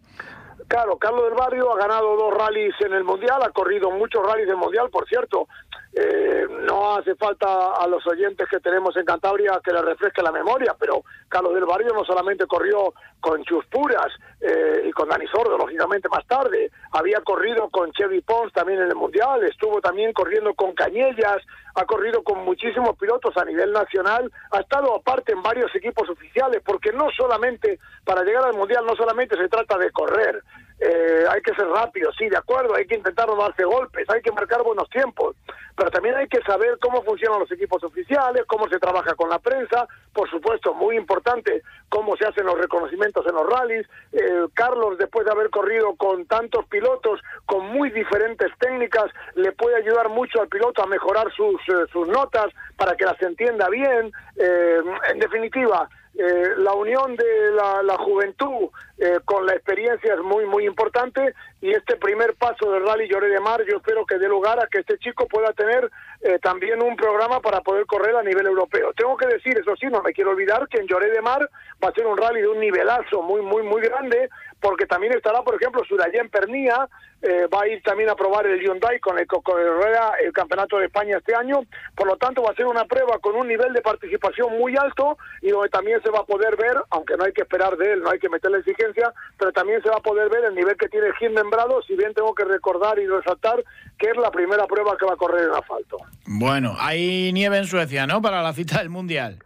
Claro, 0.68 0.96
Carlos 0.98 1.24
del 1.24 1.34
Barrio 1.34 1.74
ha 1.74 1.78
ganado 1.78 2.14
dos 2.16 2.32
rallies 2.32 2.74
en 2.80 2.92
el 2.92 3.02
Mundial, 3.02 3.42
ha 3.42 3.50
corrido 3.50 3.90
muchos 3.90 4.24
rallies 4.24 4.46
del 4.46 4.56
Mundial, 4.56 4.88
por 4.88 5.04
cierto. 5.08 5.48
Eh, 5.92 6.46
no 6.66 6.94
hace 6.94 7.16
falta 7.16 7.74
a 7.74 7.86
los 7.88 8.06
oyentes 8.06 8.46
que 8.48 8.60
tenemos 8.60 8.96
en 8.96 9.04
Cantabria 9.04 9.60
que 9.62 9.72
les 9.72 9.82
refresque 9.82 10.22
la 10.22 10.30
memoria, 10.30 10.76
pero 10.78 11.02
Carlos 11.28 11.52
del 11.54 11.64
Barrio 11.64 11.92
no 11.92 12.04
solamente 12.04 12.46
corrió 12.46 12.94
con 13.18 13.42
Chuspuras 13.42 14.06
eh, 14.40 14.84
y 14.86 14.92
con 14.92 15.08
Dani 15.08 15.26
Sordo, 15.26 15.58
lógicamente 15.58 16.08
más 16.08 16.24
tarde, 16.26 16.70
había 16.92 17.20
corrido 17.22 17.68
con 17.70 17.90
Chevy 17.92 18.20
Pons 18.20 18.52
también 18.52 18.80
en 18.80 18.88
el 18.88 18.94
Mundial, 18.94 19.42
estuvo 19.42 19.80
también 19.80 20.12
corriendo 20.12 20.54
con 20.54 20.74
Cañellas, 20.74 21.42
ha 21.74 21.84
corrido 21.84 22.22
con 22.22 22.44
muchísimos 22.44 22.96
pilotos 22.96 23.36
a 23.36 23.44
nivel 23.44 23.72
nacional, 23.72 24.30
ha 24.52 24.60
estado 24.60 24.94
aparte 24.94 25.32
en 25.32 25.42
varios 25.42 25.74
equipos 25.74 26.08
oficiales, 26.08 26.62
porque 26.64 26.92
no 26.92 27.08
solamente, 27.16 27.80
para 28.04 28.22
llegar 28.22 28.44
al 28.44 28.54
Mundial, 28.54 28.84
no 28.86 28.94
solamente 28.94 29.36
se 29.36 29.48
trata 29.48 29.76
de 29.76 29.90
correr, 29.90 30.42
eh, 30.80 31.24
hay 31.30 31.42
que 31.42 31.54
ser 31.54 31.66
rápido, 31.68 32.10
sí, 32.12 32.28
de 32.28 32.36
acuerdo, 32.36 32.74
hay 32.74 32.86
que 32.86 32.96
intentar 32.96 33.28
no 33.28 33.36
darse 33.36 33.64
golpes, 33.64 34.08
hay 34.08 34.22
que 34.22 34.32
marcar 34.32 34.62
buenos 34.62 34.88
tiempos, 34.88 35.36
pero 35.76 35.90
también 35.90 36.14
hay 36.16 36.26
que 36.26 36.40
saber 36.42 36.78
cómo 36.80 37.02
funcionan 37.02 37.40
los 37.40 37.52
equipos 37.52 37.82
oficiales, 37.84 38.44
cómo 38.46 38.68
se 38.68 38.78
trabaja 38.78 39.14
con 39.14 39.28
la 39.28 39.38
prensa, 39.38 39.86
por 40.12 40.28
supuesto, 40.30 40.74
muy 40.74 40.96
importante 40.96 41.62
cómo 41.90 42.16
se 42.16 42.26
hacen 42.26 42.46
los 42.46 42.58
reconocimientos 42.58 43.26
en 43.26 43.34
los 43.34 43.46
rallies. 43.48 43.86
Eh, 44.12 44.46
Carlos, 44.54 44.96
después 44.96 45.26
de 45.26 45.32
haber 45.32 45.50
corrido 45.50 45.94
con 45.96 46.24
tantos 46.26 46.64
pilotos 46.66 47.20
con 47.46 47.66
muy 47.66 47.90
diferentes 47.90 48.50
técnicas, 48.58 49.06
le 49.34 49.52
puede 49.52 49.76
ayudar 49.76 50.08
mucho 50.08 50.40
al 50.40 50.48
piloto 50.48 50.82
a 50.82 50.86
mejorar 50.86 51.30
sus, 51.34 51.60
eh, 51.68 51.86
sus 51.92 52.08
notas 52.08 52.46
para 52.76 52.96
que 52.96 53.04
las 53.04 53.20
entienda 53.20 53.68
bien. 53.68 54.12
Eh, 54.36 54.80
en 55.10 55.18
definitiva, 55.18 55.88
eh, 56.18 56.54
la 56.58 56.74
unión 56.74 57.14
de 57.14 57.52
la, 57.84 57.96
juventud 57.96 58.68
eh, 58.98 59.20
con 59.24 59.46
la 59.46 59.54
experiencia 59.54 60.14
es 60.14 60.20
muy, 60.20 60.44
muy 60.44 60.66
importante 60.66 61.34
y 61.60 61.70
este 61.70 61.96
primer 61.96 62.34
paso 62.34 62.70
del 62.70 62.84
Rally 62.84 63.08
Lloré 63.08 63.28
de 63.28 63.40
Mar 63.40 63.62
yo 63.64 63.76
espero 63.76 64.04
que 64.04 64.18
dé 64.18 64.28
lugar 64.28 64.58
a 64.58 64.66
que 64.66 64.80
este 64.80 64.98
chico 64.98 65.26
pueda 65.26 65.52
tener 65.52 65.90
eh, 66.22 66.38
también 66.42 66.82
un 66.82 66.96
programa 66.96 67.40
para 67.40 67.60
poder 67.60 67.86
correr 67.86 68.16
a 68.16 68.22
nivel 68.22 68.46
europeo. 68.46 68.92
Tengo 68.94 69.16
que 69.16 69.28
decir, 69.28 69.56
eso 69.56 69.74
sí, 69.76 69.86
no 69.86 70.02
me 70.02 70.12
quiero 70.12 70.30
olvidar 70.30 70.66
que 70.68 70.80
en 70.80 70.86
Lloré 70.86 71.10
de 71.10 71.22
Mar 71.22 71.48
va 71.82 71.88
a 71.88 71.92
ser 71.92 72.06
un 72.06 72.16
rally 72.16 72.40
de 72.40 72.48
un 72.48 72.60
nivelazo 72.60 73.22
muy, 73.22 73.40
muy, 73.40 73.62
muy 73.62 73.80
grande 73.80 74.28
porque 74.60 74.86
también 74.86 75.12
estará, 75.14 75.42
por 75.42 75.54
ejemplo, 75.54 75.82
Surayén 75.84 76.28
Pernía, 76.28 76.88
eh, 77.22 77.46
va 77.52 77.62
a 77.62 77.68
ir 77.68 77.82
también 77.82 78.08
a 78.08 78.14
probar 78.14 78.46
el 78.46 78.60
Hyundai 78.60 78.98
con 78.98 79.18
el 79.18 79.26
Rueda 79.26 80.14
el 80.22 80.32
Campeonato 80.32 80.78
de 80.78 80.86
España 80.86 81.18
este 81.18 81.34
año, 81.34 81.64
por 81.94 82.06
lo 82.06 82.16
tanto 82.16 82.42
va 82.42 82.50
a 82.50 82.54
ser 82.54 82.66
una 82.66 82.84
prueba 82.84 83.18
con 83.18 83.36
un 83.36 83.46
nivel 83.46 83.72
de 83.74 83.82
participación 83.82 84.58
muy 84.58 84.74
alto 84.76 85.18
y 85.42 85.50
donde 85.50 85.68
también 85.68 86.02
se 86.02 86.10
va 86.10 86.20
a 86.20 86.24
poder 86.24 86.56
ver, 86.56 86.76
aunque 86.90 87.16
no 87.16 87.24
hay 87.24 87.32
que 87.32 87.42
esperar 87.42 87.76
de 87.76 87.92
él, 87.92 88.02
no 88.02 88.10
hay 88.10 88.18
que 88.18 88.30
meterle 88.30 88.58
exigencia, 88.58 89.12
pero 89.38 89.52
también 89.52 89.82
se 89.82 89.90
va 89.90 89.96
a 89.96 90.00
poder 90.00 90.30
ver 90.30 90.44
el 90.44 90.54
nivel 90.54 90.76
que 90.76 90.88
tiene 90.88 91.12
Gil 91.18 91.30
Membrado, 91.30 91.82
si 91.82 91.94
bien 91.94 92.14
tengo 92.14 92.34
que 92.34 92.44
recordar 92.44 92.98
y 92.98 93.06
resaltar 93.06 93.62
que 93.98 94.08
es 94.08 94.16
la 94.16 94.30
primera 94.30 94.66
prueba 94.66 94.96
que 94.96 95.04
va 95.04 95.12
a 95.12 95.16
correr 95.16 95.48
en 95.48 95.54
asfalto. 95.54 95.98
Bueno, 96.26 96.74
hay 96.78 97.32
nieve 97.34 97.58
en 97.58 97.66
Suecia, 97.66 98.06
¿no? 98.06 98.22
Para 98.22 98.42
la 98.42 98.54
cita 98.54 98.78
del 98.78 98.88
Mundial. 98.88 99.38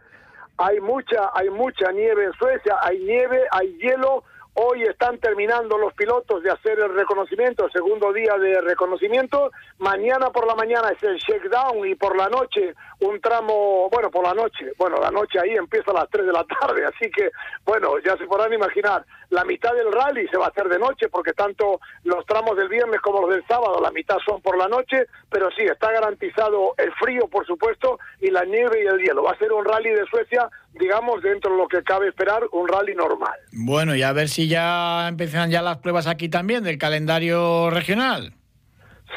Hay 0.57 0.79
mucha, 0.79 1.31
hay 1.33 1.49
mucha 1.49 1.91
nieve 1.91 2.23
en 2.23 2.33
Suecia, 2.33 2.77
hay 2.81 2.99
nieve, 2.99 3.41
hay 3.51 3.77
hielo, 3.77 4.23
Hoy 4.57 4.83
están 4.83 5.17
terminando 5.17 5.77
los 5.77 5.91
pilotos 5.95 6.41
de 6.41 6.49
hacer 6.49 6.79
el 6.79 6.95
reconocimiento, 6.95 7.69
segundo 7.71 8.13
día 8.13 8.37
de 8.37 8.61
reconocimiento. 8.61 9.51
Mañana 9.79 10.29
por 10.29 10.47
la 10.47 10.55
mañana 10.55 10.91
es 10.95 11.03
el 11.03 11.17
shakedown 11.17 11.85
y 11.85 11.95
por 11.95 12.15
la 12.15 12.29
noche 12.29 12.73
un 13.01 13.19
tramo, 13.19 13.89
bueno, 13.91 14.09
por 14.09 14.23
la 14.23 14.33
noche, 14.33 14.71
bueno, 14.77 14.95
la 15.01 15.11
noche 15.11 15.39
ahí 15.41 15.55
empieza 15.55 15.91
a 15.91 15.95
las 15.95 16.09
3 16.09 16.27
de 16.27 16.31
la 16.31 16.45
tarde, 16.45 16.85
así 16.95 17.11
que, 17.11 17.31
bueno, 17.65 17.99
ya 17.99 18.15
se 18.15 18.25
podrán 18.27 18.53
imaginar, 18.53 19.05
la 19.29 19.43
mitad 19.43 19.73
del 19.73 19.91
rally 19.91 20.25
se 20.29 20.37
va 20.37 20.45
a 20.45 20.49
hacer 20.49 20.69
de 20.69 20.79
noche 20.79 21.09
porque 21.09 21.33
tanto 21.33 21.81
los 22.05 22.25
tramos 22.25 22.55
del 22.55 22.69
viernes 22.69 23.01
como 23.01 23.21
los 23.21 23.31
del 23.31 23.45
sábado, 23.47 23.81
la 23.81 23.91
mitad 23.91 24.17
son 24.25 24.41
por 24.41 24.57
la 24.57 24.69
noche, 24.69 25.07
pero 25.29 25.49
sí, 25.51 25.63
está 25.63 25.91
garantizado 25.91 26.75
el 26.77 26.93
frío, 26.93 27.27
por 27.27 27.45
supuesto, 27.45 27.99
y 28.21 28.31
la 28.31 28.45
nieve 28.45 28.83
y 28.83 28.87
el 28.87 28.99
hielo. 28.99 29.23
Va 29.23 29.31
a 29.31 29.37
ser 29.37 29.51
un 29.51 29.65
rally 29.65 29.89
de 29.89 30.05
Suecia, 30.05 30.49
digamos, 30.79 31.21
dentro 31.21 31.51
de 31.51 31.57
lo 31.57 31.67
que 31.67 31.83
cabe 31.83 32.07
esperar, 32.07 32.43
un 32.51 32.67
rally 32.67 32.95
normal. 32.95 33.35
Bueno, 33.51 33.95
y 33.95 34.03
a 34.03 34.13
ver 34.13 34.27
si 34.27 34.47
ya 34.47 35.07
empiezan 35.07 35.49
ya 35.49 35.61
las 35.61 35.77
pruebas 35.77 36.07
aquí 36.07 36.29
también 36.29 36.63
del 36.63 36.77
calendario 36.77 37.69
regional. 37.69 38.33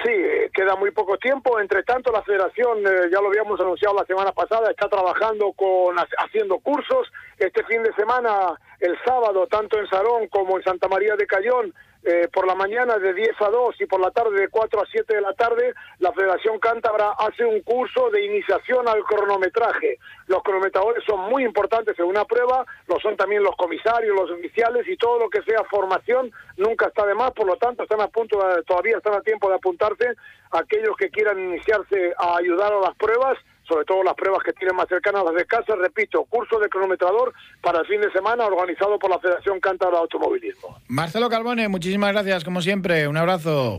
Sí, 0.04 0.12
queda 0.54 0.76
muy 0.76 0.90
poco 0.92 1.16
tiempo. 1.18 1.58
Entre 1.58 1.82
tanto, 1.82 2.12
la 2.12 2.22
federación, 2.22 2.78
eh, 2.86 3.08
ya 3.12 3.20
lo 3.20 3.28
habíamos 3.28 3.58
anunciado 3.60 3.96
la 3.96 4.04
semana 4.04 4.32
pasada, 4.32 4.70
está 4.70 4.88
trabajando 4.88 5.52
con 5.52 5.96
haciendo 6.18 6.58
cursos. 6.58 7.08
Este 7.36 7.64
fin 7.64 7.82
de 7.82 7.92
semana, 7.94 8.54
el 8.80 8.96
sábado, 9.04 9.46
tanto 9.48 9.78
en 9.78 9.88
Sarón 9.88 10.28
como 10.28 10.58
en 10.58 10.64
Santa 10.64 10.88
María 10.88 11.16
de 11.16 11.26
Cayón, 11.26 11.74
eh, 12.04 12.28
por 12.32 12.46
la 12.46 12.54
mañana 12.54 12.96
de 12.96 13.12
10 13.12 13.30
a 13.40 13.50
2 13.50 13.80
y 13.80 13.86
por 13.86 14.00
la 14.00 14.10
tarde 14.10 14.40
de 14.40 14.48
4 14.48 14.80
a 14.80 14.86
7 14.86 15.14
de 15.14 15.20
la 15.20 15.32
tarde, 15.34 15.74
la 15.98 16.12
Federación 16.12 16.58
Cántabra 16.58 17.12
hace 17.18 17.44
un 17.44 17.60
curso 17.62 18.08
de 18.10 18.24
iniciación 18.24 18.88
al 18.88 19.02
cronometraje. 19.04 19.98
Los 20.26 20.42
cronometradores 20.42 21.02
son 21.04 21.28
muy 21.28 21.44
importantes 21.44 21.98
en 21.98 22.06
una 22.06 22.24
prueba, 22.24 22.64
lo 22.86 23.00
son 23.00 23.16
también 23.16 23.42
los 23.42 23.56
comisarios, 23.56 24.14
los 24.14 24.30
oficiales 24.30 24.86
y 24.88 24.96
todo 24.96 25.18
lo 25.18 25.28
que 25.28 25.42
sea 25.42 25.64
formación 25.64 26.30
nunca 26.56 26.86
está 26.86 27.04
de 27.04 27.14
más, 27.14 27.32
por 27.32 27.46
lo 27.46 27.56
tanto 27.56 27.82
están 27.82 28.00
a 28.00 28.08
punto, 28.08 28.38
todavía 28.66 28.98
están 28.98 29.14
a 29.14 29.20
tiempo 29.20 29.48
de 29.48 29.56
apuntarse 29.56 30.14
aquellos 30.52 30.96
que 30.96 31.10
quieran 31.10 31.38
iniciarse 31.38 32.14
a 32.16 32.36
ayudar 32.36 32.72
a 32.72 32.80
las 32.80 32.96
pruebas 32.96 33.36
sobre 33.68 33.84
todo 33.84 34.02
las 34.02 34.14
pruebas 34.14 34.42
que 34.42 34.52
tienen 34.52 34.74
más 34.74 34.88
cercanas 34.88 35.22
a 35.22 35.24
las 35.26 35.34
de 35.34 35.44
casa. 35.44 35.74
Repito, 35.76 36.24
curso 36.24 36.58
de 36.58 36.68
cronometrador 36.68 37.32
para 37.60 37.80
el 37.80 37.86
fin 37.86 38.00
de 38.00 38.10
semana 38.10 38.46
organizado 38.46 38.98
por 38.98 39.10
la 39.10 39.18
Federación 39.18 39.60
Cántabra 39.60 39.96
de 39.96 40.02
Automovilismo. 40.02 40.80
Marcelo 40.88 41.28
Carbone, 41.28 41.68
muchísimas 41.68 42.12
gracias, 42.12 42.44
como 42.44 42.62
siempre. 42.62 43.06
Un 43.06 43.16
abrazo. 43.16 43.78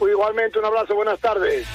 Igualmente, 0.00 0.58
un 0.58 0.64
abrazo. 0.66 0.94
Buenas 0.94 1.18
tardes. 1.20 1.66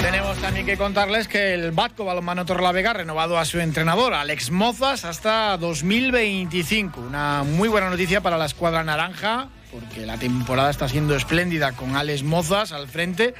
Tenemos 0.00 0.38
también 0.38 0.66
que 0.66 0.76
contarles 0.76 1.26
que 1.26 1.54
el 1.54 1.72
Batco 1.72 2.04
Balonmano 2.04 2.44
Torlavega 2.44 2.90
ha 2.90 2.94
renovado 2.94 3.38
a 3.38 3.44
su 3.44 3.58
entrenador, 3.58 4.14
Alex 4.14 4.50
Mozas, 4.50 5.04
hasta 5.04 5.56
2025. 5.56 7.00
Una 7.00 7.42
muy 7.42 7.68
buena 7.68 7.90
noticia 7.90 8.20
para 8.20 8.38
la 8.38 8.46
escuadra 8.46 8.84
naranja, 8.84 9.48
porque 9.72 10.06
la 10.06 10.18
temporada 10.18 10.70
está 10.70 10.88
siendo 10.88 11.16
espléndida 11.16 11.72
con 11.72 11.96
Alex 11.96 12.22
Mozas 12.22 12.72
al 12.72 12.86
frente 12.88 13.34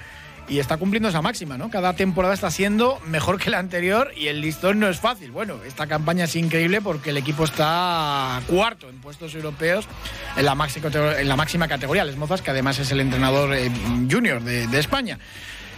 y 0.49 0.59
está 0.59 0.77
cumpliendo 0.77 1.09
esa 1.09 1.23
máxima, 1.23 1.59
¿no? 1.59 1.71
Cada 1.71 1.95
temporada 1.95 2.35
está 2.35 2.51
siendo 2.51 3.01
mejor 3.07 3.39
que 3.39 3.51
la 3.51 3.59
anterior 3.59 4.13
y 4.17 4.29
el 4.29 4.41
listón 4.41 4.79
no 4.79 4.89
es 4.89 5.01
fácil. 5.01 5.33
Bueno, 5.33 5.57
esta 5.67 5.87
campaña 5.87 6.25
es 6.25 6.37
increíble 6.37 6.81
porque 6.81 7.11
el 7.11 7.17
equipo 7.17 7.45
está 7.45 8.41
cuarto 8.47 8.89
en 8.89 9.01
puestos 9.01 9.35
europeos 9.35 9.87
en 10.37 10.45
la 10.45 10.55
máxima, 10.55 11.69
categoría, 11.69 12.05
Les 12.05 12.17
Mozas, 12.17 12.43
que 12.43 12.51
además 12.51 12.79
es 12.79 12.91
el 12.93 13.01
entrenador 13.01 13.55
eh, 13.55 13.71
junior 14.11 14.43
de, 14.43 14.79
España. 14.79 15.19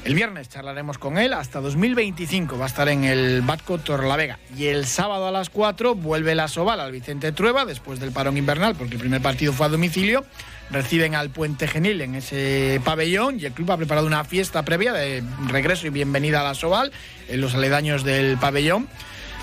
El 0.05 0.15
viernes 0.15 0.49
charlaremos 0.49 0.99
con 0.99 1.19
él 1.19 1.33
hasta 1.33 1.61
2025. 1.61 2.59
Va 2.59 2.65
a 2.65 2.69
estar 2.69 2.89
en 2.89 3.05
el 3.05 3.43
Batco 3.43 3.79
Torlavega. 3.79 4.39
Y 4.57 4.67
el 4.67 4.87
sábado 4.87 5.29
a 5.29 5.33
las 5.33 5.51
4 5.51 5.95
vuelve 5.95 6.35
la 6.35 6.49
Soval 6.49 6.81
al 6.81 6.93
Vicente 6.93 7.33
Trueba 7.33 7.65
después 7.65 8.01
del 8.01 8.13
parón 8.13 8.37
invernal, 8.37 8.75
porque 8.75 8.95
el 8.95 9.01
primer 9.01 9.23
partido 9.23 9.53
fue 9.53 9.67
a 9.67 9.69
domicilio. 9.69 10.25
Reciben 10.71 11.15
al 11.15 11.31
Puente 11.31 11.67
Genil 11.67 12.01
en 12.03 12.15
ese 12.15 12.81
pabellón 12.85 13.41
y 13.41 13.47
el 13.47 13.53
club 13.53 13.73
ha 13.73 13.77
preparado 13.77 14.07
una 14.07 14.25
fiesta 14.25 14.63
previa 14.65 14.93
de 14.93 15.23
regreso 15.49 15.87
y 15.87 15.91
bienvenida 15.91 16.41
a 16.41 16.45
la 16.45 16.55
Soval 16.55 16.93
en 17.29 17.41
los 17.41 17.55
aledaños 17.55 18.05
del 18.05 18.37
pabellón 18.37 18.87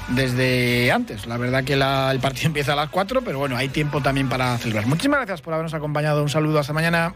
desde 0.09 0.91
antes. 0.91 1.25
La 1.25 1.37
verdad 1.37 1.63
que 1.63 1.73
el 1.73 2.19
partido 2.19 2.45
empieza 2.47 2.73
a 2.73 2.75
las 2.75 2.89
4, 2.89 3.21
pero 3.23 3.39
bueno, 3.39 3.57
hay 3.57 3.69
tiempo 3.69 4.01
también 4.01 4.29
para 4.29 4.57
celebrar. 4.57 4.85
Muchísimas 4.85 5.19
gracias 5.19 5.41
por 5.41 5.53
habernos 5.53 5.73
acompañado. 5.73 6.21
Un 6.21 6.29
saludo, 6.29 6.59
hasta 6.59 6.73
mañana. 6.73 7.13